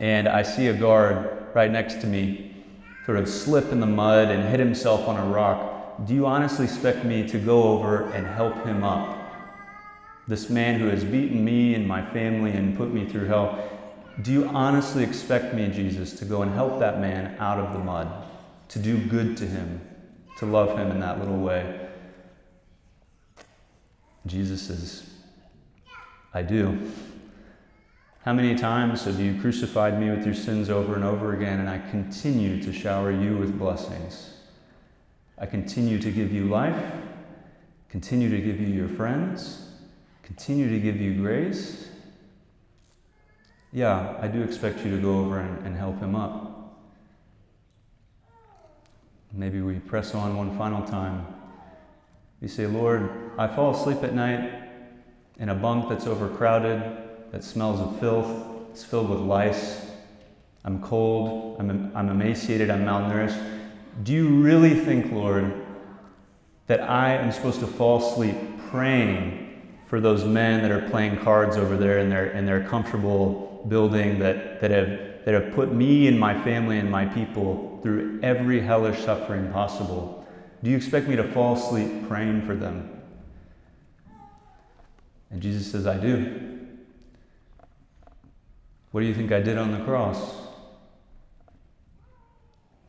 and 0.00 0.28
I 0.28 0.44
see 0.44 0.68
a 0.68 0.72
guard 0.72 1.46
right 1.52 1.70
next 1.70 2.00
to 2.00 2.06
me 2.06 2.56
sort 3.04 3.18
of 3.18 3.28
slip 3.28 3.70
in 3.70 3.80
the 3.80 3.86
mud 3.86 4.30
and 4.30 4.48
hit 4.48 4.60
himself 4.60 5.06
on 5.06 5.18
a 5.18 5.30
rock, 5.30 6.06
do 6.06 6.14
you 6.14 6.24
honestly 6.24 6.64
expect 6.64 7.04
me 7.04 7.28
to 7.28 7.38
go 7.38 7.64
over 7.64 8.10
and 8.12 8.26
help 8.26 8.64
him 8.64 8.82
up? 8.82 9.14
This 10.26 10.48
man 10.48 10.80
who 10.80 10.86
has 10.86 11.04
beaten 11.04 11.44
me 11.44 11.74
and 11.74 11.86
my 11.86 12.00
family 12.14 12.52
and 12.52 12.78
put 12.78 12.94
me 12.94 13.04
through 13.04 13.26
hell, 13.26 13.77
do 14.22 14.32
you 14.32 14.46
honestly 14.46 15.04
expect 15.04 15.54
me, 15.54 15.68
Jesus, 15.68 16.12
to 16.14 16.24
go 16.24 16.42
and 16.42 16.52
help 16.52 16.80
that 16.80 17.00
man 17.00 17.36
out 17.38 17.58
of 17.58 17.72
the 17.72 17.78
mud, 17.78 18.08
to 18.68 18.78
do 18.78 18.98
good 18.98 19.36
to 19.36 19.46
him, 19.46 19.80
to 20.38 20.46
love 20.46 20.76
him 20.76 20.90
in 20.90 20.98
that 21.00 21.20
little 21.20 21.38
way? 21.38 21.88
Jesus 24.26 24.62
says, 24.62 25.08
I 26.34 26.42
do. 26.42 26.90
How 28.24 28.32
many 28.32 28.56
times 28.56 29.04
have 29.04 29.20
you 29.20 29.40
crucified 29.40 29.98
me 30.00 30.10
with 30.10 30.26
your 30.26 30.34
sins 30.34 30.68
over 30.68 30.96
and 30.96 31.04
over 31.04 31.34
again, 31.34 31.60
and 31.60 31.70
I 31.70 31.78
continue 31.90 32.60
to 32.62 32.72
shower 32.72 33.12
you 33.12 33.36
with 33.38 33.56
blessings? 33.56 34.34
I 35.38 35.46
continue 35.46 36.00
to 36.00 36.10
give 36.10 36.32
you 36.32 36.46
life, 36.46 36.92
continue 37.88 38.28
to 38.28 38.40
give 38.40 38.60
you 38.60 38.66
your 38.66 38.88
friends, 38.88 39.70
continue 40.24 40.68
to 40.68 40.80
give 40.80 41.00
you 41.00 41.14
grace 41.14 41.87
yeah, 43.72 44.16
I 44.20 44.28
do 44.28 44.42
expect 44.42 44.84
you 44.84 44.90
to 44.90 45.02
go 45.02 45.18
over 45.18 45.40
and, 45.40 45.66
and 45.66 45.76
help 45.76 46.00
him 46.00 46.16
up. 46.16 46.76
Maybe 49.32 49.60
we 49.60 49.74
press 49.74 50.14
on 50.14 50.36
one 50.36 50.56
final 50.56 50.86
time. 50.86 51.26
We 52.40 52.48
say, 52.48 52.66
Lord, 52.66 53.10
I 53.36 53.46
fall 53.46 53.74
asleep 53.74 54.02
at 54.02 54.14
night 54.14 54.52
in 55.38 55.50
a 55.50 55.54
bunk 55.54 55.88
that's 55.88 56.06
overcrowded, 56.06 56.82
that 57.30 57.44
smells 57.44 57.80
of 57.80 58.00
filth, 58.00 58.70
it's 58.70 58.84
filled 58.84 59.10
with 59.10 59.20
lice. 59.20 59.86
I'm 60.64 60.82
cold, 60.82 61.56
I'm, 61.58 61.92
I'm 61.94 62.08
emaciated, 62.08 62.70
I'm 62.70 62.84
malnourished. 62.84 63.42
Do 64.02 64.12
you 64.12 64.28
really 64.28 64.74
think, 64.74 65.12
Lord, 65.12 65.52
that 66.66 66.82
I 66.82 67.14
am 67.14 67.32
supposed 67.32 67.60
to 67.60 67.66
fall 67.66 68.02
asleep 68.02 68.36
praying 68.70 69.47
for 69.88 70.00
those 70.00 70.24
men 70.24 70.60
that 70.60 70.70
are 70.70 70.86
playing 70.90 71.16
cards 71.18 71.56
over 71.56 71.76
there 71.76 71.98
in 71.98 72.10
their, 72.10 72.26
in 72.32 72.44
their 72.44 72.62
comfortable 72.62 73.64
building 73.68 74.18
that, 74.18 74.60
that, 74.60 74.70
have, 74.70 74.88
that 75.24 75.32
have 75.32 75.54
put 75.54 75.72
me 75.72 76.06
and 76.06 76.20
my 76.20 76.38
family 76.44 76.78
and 76.78 76.90
my 76.90 77.06
people 77.06 77.80
through 77.82 78.20
every 78.22 78.60
hellish 78.60 79.02
suffering 79.02 79.50
possible. 79.50 80.26
Do 80.62 80.70
you 80.70 80.76
expect 80.76 81.08
me 81.08 81.16
to 81.16 81.24
fall 81.32 81.56
asleep 81.56 82.06
praying 82.06 82.44
for 82.44 82.54
them? 82.54 83.00
And 85.30 85.40
Jesus 85.40 85.70
says, 85.70 85.86
I 85.86 85.96
do. 85.96 86.58
What 88.90 89.00
do 89.00 89.06
you 89.06 89.14
think 89.14 89.32
I 89.32 89.40
did 89.40 89.56
on 89.56 89.72
the 89.72 89.84
cross? 89.84 90.34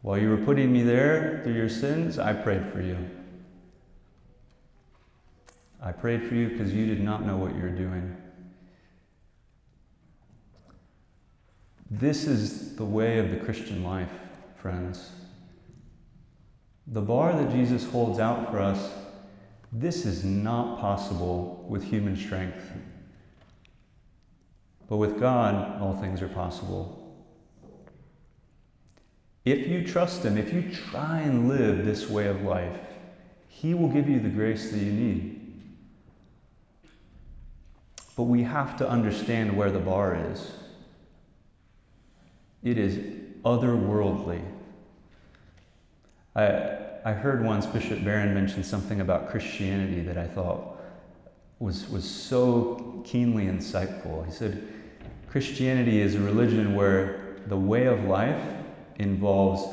While 0.02 0.18
you 0.18 0.30
were 0.30 0.38
putting 0.38 0.72
me 0.72 0.84
there 0.84 1.42
through 1.44 1.54
your 1.54 1.70
sins, 1.70 2.20
I 2.20 2.34
prayed 2.34 2.66
for 2.72 2.82
you. 2.82 3.10
I 5.82 5.92
prayed 5.92 6.24
for 6.24 6.36
you 6.36 6.50
because 6.50 6.74
you 6.74 6.86
did 6.86 7.02
not 7.02 7.26
know 7.26 7.38
what 7.38 7.56
you 7.56 7.62
were 7.62 7.70
doing. 7.70 8.16
This 11.90 12.28
is 12.28 12.76
the 12.76 12.86
way 12.86 13.18
of 13.18 13.32
the 13.32 13.38
Christian 13.38 13.84
life, 13.84 14.12
friends. 14.58 15.10
The 16.88 17.02
bar 17.02 17.34
that 17.34 17.52
Jesus 17.52 17.90
holds 17.90 18.20
out 18.20 18.52
for 18.52 18.60
us, 18.60 18.92
this 19.72 20.06
is 20.06 20.24
not 20.24 20.80
possible 20.80 21.66
with 21.68 21.84
human 21.84 22.16
strength. 22.16 22.64
But 24.88 24.98
with 24.98 25.20
God, 25.20 25.82
all 25.82 25.96
things 25.96 26.22
are 26.22 26.28
possible. 26.28 26.96
If 29.46 29.68
you 29.68 29.86
trust 29.86 30.24
Him, 30.24 30.38
if 30.38 30.52
you 30.54 30.72
try 30.72 31.20
and 31.20 31.48
live 31.48 31.86
this 31.86 32.10
way 32.10 32.28
of 32.28 32.42
life, 32.42 32.78
He 33.48 33.74
will 33.74 33.90
give 33.90 34.10
you 34.10 34.20
the 34.20 34.30
grace 34.30 34.72
that 34.72 34.80
you 34.80 34.92
need. 34.92 35.39
But 38.20 38.26
we 38.26 38.44
have 38.44 38.76
to 38.80 38.90
understand 38.90 39.56
where 39.56 39.72
the 39.72 39.80
bar 39.80 40.20
is. 40.34 40.52
It 42.64 42.78
is 42.78 42.98
otherworldly. 43.46 44.42
I, 46.36 46.80
I 47.06 47.14
heard 47.14 47.46
once 47.46 47.66
Bishop 47.66 48.04
Barron 48.04 48.34
mention 48.34 48.62
something 48.62 49.00
about 49.00 49.30
Christianity 49.30 50.02
that 50.02 50.18
I 50.18 50.28
thought 50.28 50.82
was, 51.60 51.88
was 51.88 52.04
so 52.04 53.02
keenly 53.06 53.46
insightful. 53.46 54.26
He 54.26 54.34
said, 54.34 54.68
Christianity 55.30 56.02
is 56.02 56.16
a 56.16 56.20
religion 56.20 56.76
where 56.76 57.38
the 57.48 57.56
way 57.56 57.86
of 57.86 58.04
life 58.04 58.54
involves 58.98 59.64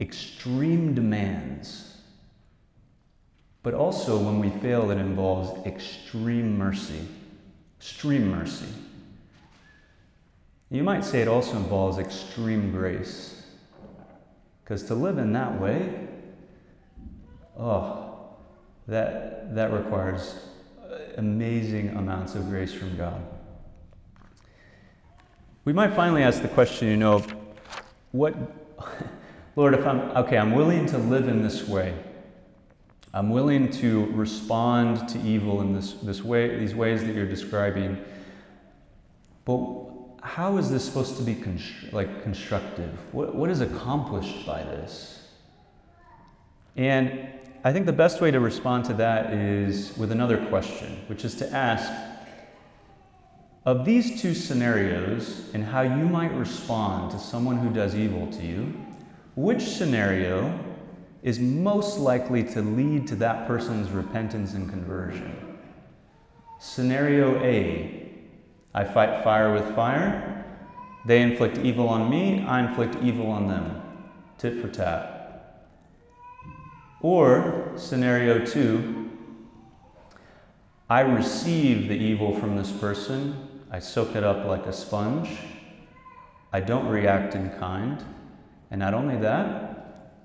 extreme 0.00 0.94
demands, 0.94 1.96
but 3.64 3.74
also 3.74 4.16
when 4.16 4.38
we 4.38 4.50
fail, 4.60 4.92
it 4.92 4.98
involves 4.98 5.66
extreme 5.66 6.56
mercy. 6.56 7.08
Extreme 7.80 8.30
mercy. 8.30 8.66
You 10.68 10.84
might 10.84 11.02
say 11.02 11.22
it 11.22 11.28
also 11.28 11.56
involves 11.56 11.96
extreme 11.96 12.72
grace. 12.72 13.42
Because 14.62 14.82
to 14.84 14.94
live 14.94 15.16
in 15.16 15.32
that 15.32 15.58
way, 15.58 16.08
oh, 17.58 18.34
that, 18.86 19.54
that 19.54 19.72
requires 19.72 20.34
amazing 21.16 21.88
amounts 21.96 22.34
of 22.34 22.50
grace 22.50 22.74
from 22.74 22.94
God. 22.98 23.18
We 25.64 25.72
might 25.72 25.94
finally 25.94 26.22
ask 26.22 26.42
the 26.42 26.48
question, 26.48 26.88
you 26.88 26.98
know, 26.98 27.24
what, 28.12 28.34
Lord, 29.56 29.72
if 29.72 29.86
I'm, 29.86 30.00
okay, 30.18 30.36
I'm 30.36 30.52
willing 30.52 30.84
to 30.86 30.98
live 30.98 31.28
in 31.28 31.42
this 31.42 31.66
way. 31.66 31.94
I'm 33.12 33.30
willing 33.30 33.70
to 33.72 34.06
respond 34.12 35.08
to 35.08 35.20
evil 35.20 35.60
in 35.62 35.72
this, 35.72 35.94
this 35.94 36.22
way, 36.22 36.58
these 36.58 36.74
ways 36.74 37.02
that 37.04 37.14
you're 37.14 37.26
describing. 37.26 37.98
But 39.44 39.58
how 40.22 40.58
is 40.58 40.70
this 40.70 40.84
supposed 40.84 41.16
to 41.16 41.22
be 41.24 41.34
constr- 41.34 41.92
like 41.92 42.22
constructive? 42.22 42.90
What, 43.12 43.34
what 43.34 43.50
is 43.50 43.60
accomplished 43.60 44.46
by 44.46 44.62
this? 44.62 45.28
And 46.76 47.28
I 47.64 47.72
think 47.72 47.86
the 47.86 47.92
best 47.92 48.20
way 48.20 48.30
to 48.30 48.38
respond 48.38 48.84
to 48.86 48.94
that 48.94 49.32
is 49.32 49.96
with 49.96 50.12
another 50.12 50.46
question, 50.46 51.02
which 51.08 51.24
is 51.24 51.34
to 51.36 51.52
ask 51.52 51.92
of 53.66 53.84
these 53.84 54.22
two 54.22 54.34
scenarios 54.34 55.50
and 55.52 55.64
how 55.64 55.82
you 55.82 56.08
might 56.08 56.32
respond 56.32 57.10
to 57.10 57.18
someone 57.18 57.58
who 57.58 57.70
does 57.70 57.94
evil 57.94 58.26
to 58.28 58.42
you, 58.42 58.74
which 59.34 59.62
scenario 59.62 60.58
is 61.22 61.38
most 61.38 61.98
likely 61.98 62.42
to 62.42 62.62
lead 62.62 63.06
to 63.08 63.16
that 63.16 63.46
person's 63.46 63.90
repentance 63.90 64.54
and 64.54 64.68
conversion? 64.68 65.58
Scenario 66.58 67.42
A 67.42 68.00
I 68.72 68.84
fight 68.84 69.24
fire 69.24 69.52
with 69.52 69.74
fire. 69.74 70.44
They 71.04 71.22
inflict 71.22 71.58
evil 71.58 71.88
on 71.88 72.08
me, 72.08 72.44
I 72.44 72.68
inflict 72.68 72.96
evil 73.02 73.26
on 73.26 73.48
them. 73.48 73.82
Tit 74.38 74.60
for 74.60 74.68
tat. 74.68 75.68
Or, 77.00 77.72
scenario 77.76 78.44
two, 78.44 79.10
I 80.88 81.00
receive 81.00 81.88
the 81.88 81.94
evil 81.94 82.38
from 82.38 82.56
this 82.56 82.70
person, 82.70 83.48
I 83.70 83.78
soak 83.78 84.14
it 84.16 84.24
up 84.24 84.46
like 84.46 84.66
a 84.66 84.72
sponge. 84.72 85.30
I 86.52 86.60
don't 86.60 86.88
react 86.88 87.34
in 87.34 87.50
kind. 87.50 88.04
And 88.70 88.80
not 88.80 88.94
only 88.94 89.16
that, 89.18 89.69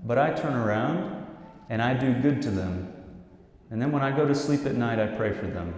but 0.05 0.17
I 0.19 0.31
turn 0.31 0.53
around 0.53 1.25
and 1.69 1.81
I 1.81 1.93
do 1.95 2.13
good 2.13 2.41
to 2.43 2.51
them. 2.51 2.93
And 3.71 3.81
then 3.81 3.91
when 3.91 4.03
I 4.03 4.15
go 4.15 4.27
to 4.27 4.35
sleep 4.35 4.65
at 4.65 4.75
night, 4.75 4.99
I 4.99 5.07
pray 5.07 5.33
for 5.33 5.47
them. 5.47 5.73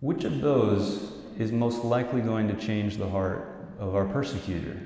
Which 0.00 0.24
of 0.24 0.40
those 0.40 1.12
is 1.38 1.52
most 1.52 1.84
likely 1.84 2.22
going 2.22 2.48
to 2.48 2.54
change 2.54 2.96
the 2.96 3.08
heart 3.08 3.68
of 3.78 3.94
our 3.94 4.06
persecutor? 4.06 4.80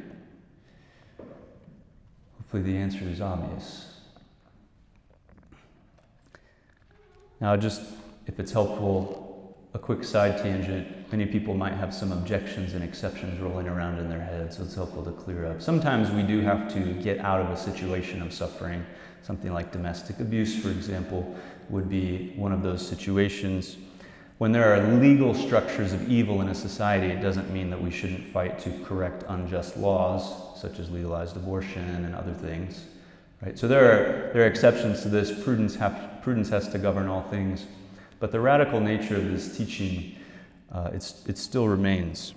Hopefully, 2.39 2.63
the 2.63 2.77
answer 2.77 3.05
is 3.05 3.21
obvious. 3.21 3.93
Now, 7.41 7.57
just 7.57 7.83
if 8.27 8.41
it's 8.41 8.53
helpful, 8.53 9.26
a 9.77 9.79
quick 9.79 10.03
side 10.03 10.39
tangent. 10.39 11.13
Many 11.13 11.27
people 11.27 11.53
might 11.53 11.75
have 11.75 11.93
some 11.93 12.11
objections 12.11 12.73
and 12.73 12.83
exceptions 12.83 13.39
rolling 13.39 13.69
around 13.69 13.99
in 13.99 14.09
their 14.09 14.23
heads, 14.23 14.57
so 14.57 14.63
it's 14.63 14.75
helpful 14.75 15.05
to 15.05 15.13
clear 15.13 15.45
up. 15.45 15.61
Sometimes 15.61 16.11
we 16.11 16.23
do 16.23 16.41
have 16.41 16.73
to 16.73 16.95
get 16.95 17.19
out 17.19 17.43
of 17.43 17.51
a 17.51 17.57
situation 17.59 18.23
of 18.23 18.33
suffering. 18.33 18.87
Something 19.23 19.53
like 19.53 19.73
domestic 19.73 20.19
abuse, 20.19 20.59
for 20.59 20.71
example, 20.71 21.37
would 21.69 21.91
be 21.91 22.33
one 22.37 22.53
of 22.53 22.63
those 22.63 22.87
situations. 22.89 23.77
When 24.39 24.51
there 24.51 24.73
are 24.73 24.99
legal 24.99 25.35
structures 25.35 25.93
of 25.93 26.09
evil 26.11 26.41
in 26.41 26.49
a 26.49 26.55
society, 26.55 27.09
it 27.09 27.21
doesn't 27.21 27.53
mean 27.53 27.69
that 27.69 27.83
we 27.83 27.91
shouldn't 27.91 28.27
fight 28.29 28.59
to 28.61 28.71
correct 28.83 29.25
unjust 29.29 29.77
laws, 29.77 30.59
such 30.59 30.79
as 30.79 30.91
legalized 30.91 31.37
abortion 31.37 32.03
and 32.07 32.15
other 32.15 32.33
things. 32.33 32.87
Right? 33.43 33.59
So 33.59 33.69
there 33.69 33.85
are, 33.85 34.33
there 34.33 34.45
are 34.45 34.47
exceptions 34.47 35.03
to 35.03 35.11
this. 35.11 35.45
Prudence, 35.45 35.75
have, 35.77 36.23
prudence 36.23 36.49
has 36.49 36.67
to 36.71 36.79
govern 36.79 37.09
all 37.09 37.25
things. 37.25 37.67
But 38.19 38.33
the 38.33 38.41
radical 38.41 38.81
nature 38.81 39.17
of 39.17 39.31
this 39.31 39.57
teaching, 39.57 40.17
uh, 40.73 40.91
it 40.93 41.39
still 41.39 41.69
remains. 41.69 42.35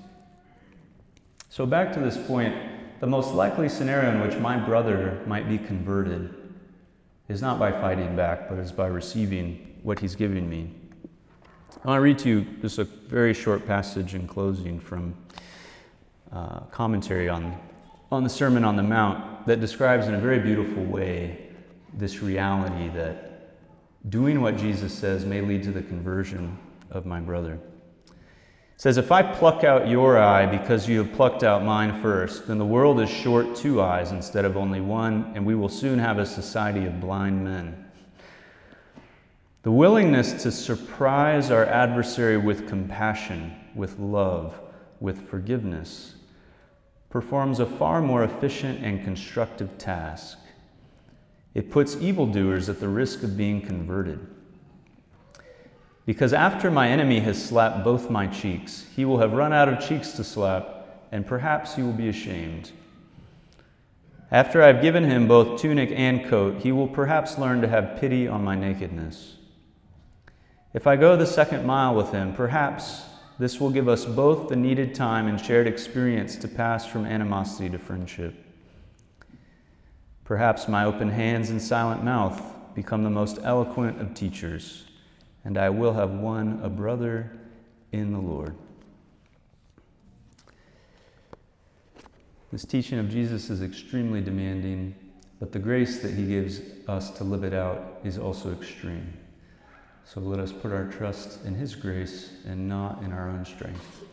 So, 1.49 1.65
back 1.65 1.93
to 1.93 1.99
this 1.99 2.17
point, 2.17 2.55
the 2.99 3.07
most 3.07 3.33
likely 3.33 3.69
scenario 3.69 4.11
in 4.11 4.21
which 4.21 4.37
my 4.39 4.57
brother 4.57 5.21
might 5.25 5.47
be 5.47 5.57
converted 5.57 6.33
is 7.29 7.41
not 7.41 7.57
by 7.57 7.71
fighting 7.71 8.15
back, 8.15 8.49
but 8.49 8.57
is 8.59 8.71
by 8.71 8.87
receiving 8.87 9.79
what 9.83 9.99
he's 9.99 10.15
giving 10.15 10.49
me. 10.49 10.71
I 11.83 11.87
want 11.87 11.97
to 11.97 12.01
read 12.01 12.19
to 12.19 12.29
you 12.29 12.41
just 12.61 12.77
a 12.77 12.83
very 12.83 13.33
short 13.33 13.65
passage 13.65 14.15
in 14.15 14.27
closing 14.27 14.79
from 14.79 15.15
uh, 16.31 16.61
commentary 16.71 17.29
on, 17.29 17.57
on 18.11 18.23
the 18.23 18.29
Sermon 18.29 18.65
on 18.65 18.75
the 18.75 18.83
Mount 18.83 19.47
that 19.47 19.61
describes 19.61 20.07
in 20.07 20.15
a 20.15 20.19
very 20.19 20.39
beautiful 20.39 20.83
way 20.83 21.47
this 21.93 22.21
reality 22.21 22.89
that 22.89 23.38
doing 24.07 24.41
what 24.41 24.57
Jesus 24.57 24.93
says 24.93 25.25
may 25.25 25.41
lead 25.41 25.63
to 25.63 25.71
the 25.71 25.81
conversion 25.81 26.57
of 26.89 27.05
my 27.05 27.19
brother. 27.19 27.59
It 28.05 28.81
says, 28.81 28.97
If 28.97 29.11
I 29.11 29.21
pluck 29.21 29.63
out 29.63 29.89
your 29.89 30.17
eye 30.17 30.45
because 30.45 30.87
you 30.87 30.99
have 30.99 31.11
plucked 31.13 31.43
out 31.43 31.65
mine 31.65 32.01
first, 32.01 32.47
then 32.47 32.57
the 32.57 32.65
world 32.65 33.01
is 33.01 33.09
short 33.09 33.55
two 33.55 33.81
eyes 33.81 34.11
instead 34.11 34.45
of 34.45 34.55
only 34.55 34.79
one, 34.79 35.33
and 35.35 35.45
we 35.45 35.55
will 35.55 35.69
soon 35.69 35.99
have 35.99 36.17
a 36.17 36.25
society 36.25 36.85
of 36.85 37.01
blind 37.01 37.43
men. 37.43 37.85
The 39.63 39.71
willingness 39.71 40.43
to 40.43 40.51
surprise 40.51 41.51
our 41.51 41.65
adversary 41.65 42.37
with 42.37 42.69
compassion, 42.69 43.53
with 43.75 43.99
love, 43.99 44.57
with 45.01 45.27
forgiveness 45.29 46.15
performs 47.09 47.59
a 47.59 47.65
far 47.65 48.01
more 48.01 48.23
efficient 48.23 48.83
and 48.83 49.03
constructive 49.03 49.77
task. 49.77 50.37
It 51.53 51.71
puts 51.71 51.97
evildoers 51.97 52.69
at 52.69 52.79
the 52.79 52.89
risk 52.89 53.23
of 53.23 53.35
being 53.35 53.61
converted. 53.61 54.19
Because 56.05 56.33
after 56.33 56.71
my 56.71 56.89
enemy 56.89 57.19
has 57.19 57.43
slapped 57.43 57.83
both 57.83 58.09
my 58.09 58.27
cheeks, 58.27 58.87
he 58.95 59.05
will 59.05 59.19
have 59.19 59.33
run 59.33 59.53
out 59.53 59.69
of 59.69 59.85
cheeks 59.85 60.13
to 60.13 60.23
slap, 60.23 61.07
and 61.11 61.25
perhaps 61.25 61.75
he 61.75 61.83
will 61.83 61.93
be 61.93 62.09
ashamed. 62.09 62.71
After 64.31 64.61
I 64.61 64.67
have 64.67 64.81
given 64.81 65.03
him 65.03 65.27
both 65.27 65.59
tunic 65.59 65.91
and 65.95 66.27
coat, 66.27 66.61
he 66.61 66.71
will 66.71 66.87
perhaps 66.87 67.37
learn 67.37 67.61
to 67.61 67.67
have 67.67 67.99
pity 67.99 68.27
on 68.27 68.43
my 68.43 68.55
nakedness. 68.55 69.35
If 70.73 70.85
I 70.85 70.95
go 70.95 71.15
the 71.15 71.25
second 71.25 71.65
mile 71.65 71.95
with 71.95 72.11
him, 72.11 72.35
perhaps 72.35 73.03
this 73.39 73.59
will 73.59 73.71
give 73.71 73.87
us 73.87 74.05
both 74.05 74.49
the 74.49 74.55
needed 74.55 74.93
time 74.93 75.27
and 75.27 75.39
shared 75.39 75.65
experience 75.65 76.35
to 76.37 76.47
pass 76.47 76.85
from 76.85 77.05
animosity 77.05 77.69
to 77.69 77.79
friendship. 77.79 78.35
Perhaps 80.29 80.67
my 80.67 80.85
open 80.85 81.09
hands 81.09 81.49
and 81.49 81.59
silent 81.59 82.03
mouth 82.03 82.39
become 82.75 83.03
the 83.03 83.09
most 83.09 83.39
eloquent 83.41 83.99
of 83.99 84.13
teachers, 84.13 84.85
and 85.43 85.57
I 85.57 85.71
will 85.71 85.93
have 85.93 86.11
won 86.11 86.59
a 86.61 86.69
brother 86.69 87.31
in 87.93 88.13
the 88.13 88.19
Lord. 88.19 88.55
This 92.51 92.63
teaching 92.63 92.99
of 92.99 93.09
Jesus 93.09 93.49
is 93.49 93.63
extremely 93.63 94.21
demanding, 94.21 94.93
but 95.39 95.51
the 95.51 95.57
grace 95.57 95.97
that 96.03 96.13
he 96.13 96.27
gives 96.27 96.61
us 96.87 97.09
to 97.17 97.23
live 97.23 97.43
it 97.43 97.55
out 97.55 97.99
is 98.03 98.19
also 98.19 98.51
extreme. 98.53 99.11
So 100.05 100.19
let 100.19 100.39
us 100.39 100.51
put 100.51 100.71
our 100.71 100.85
trust 100.85 101.43
in 101.43 101.55
His 101.55 101.73
grace 101.73 102.33
and 102.45 102.69
not 102.69 103.01
in 103.01 103.13
our 103.13 103.29
own 103.29 103.45
strength. 103.45 104.03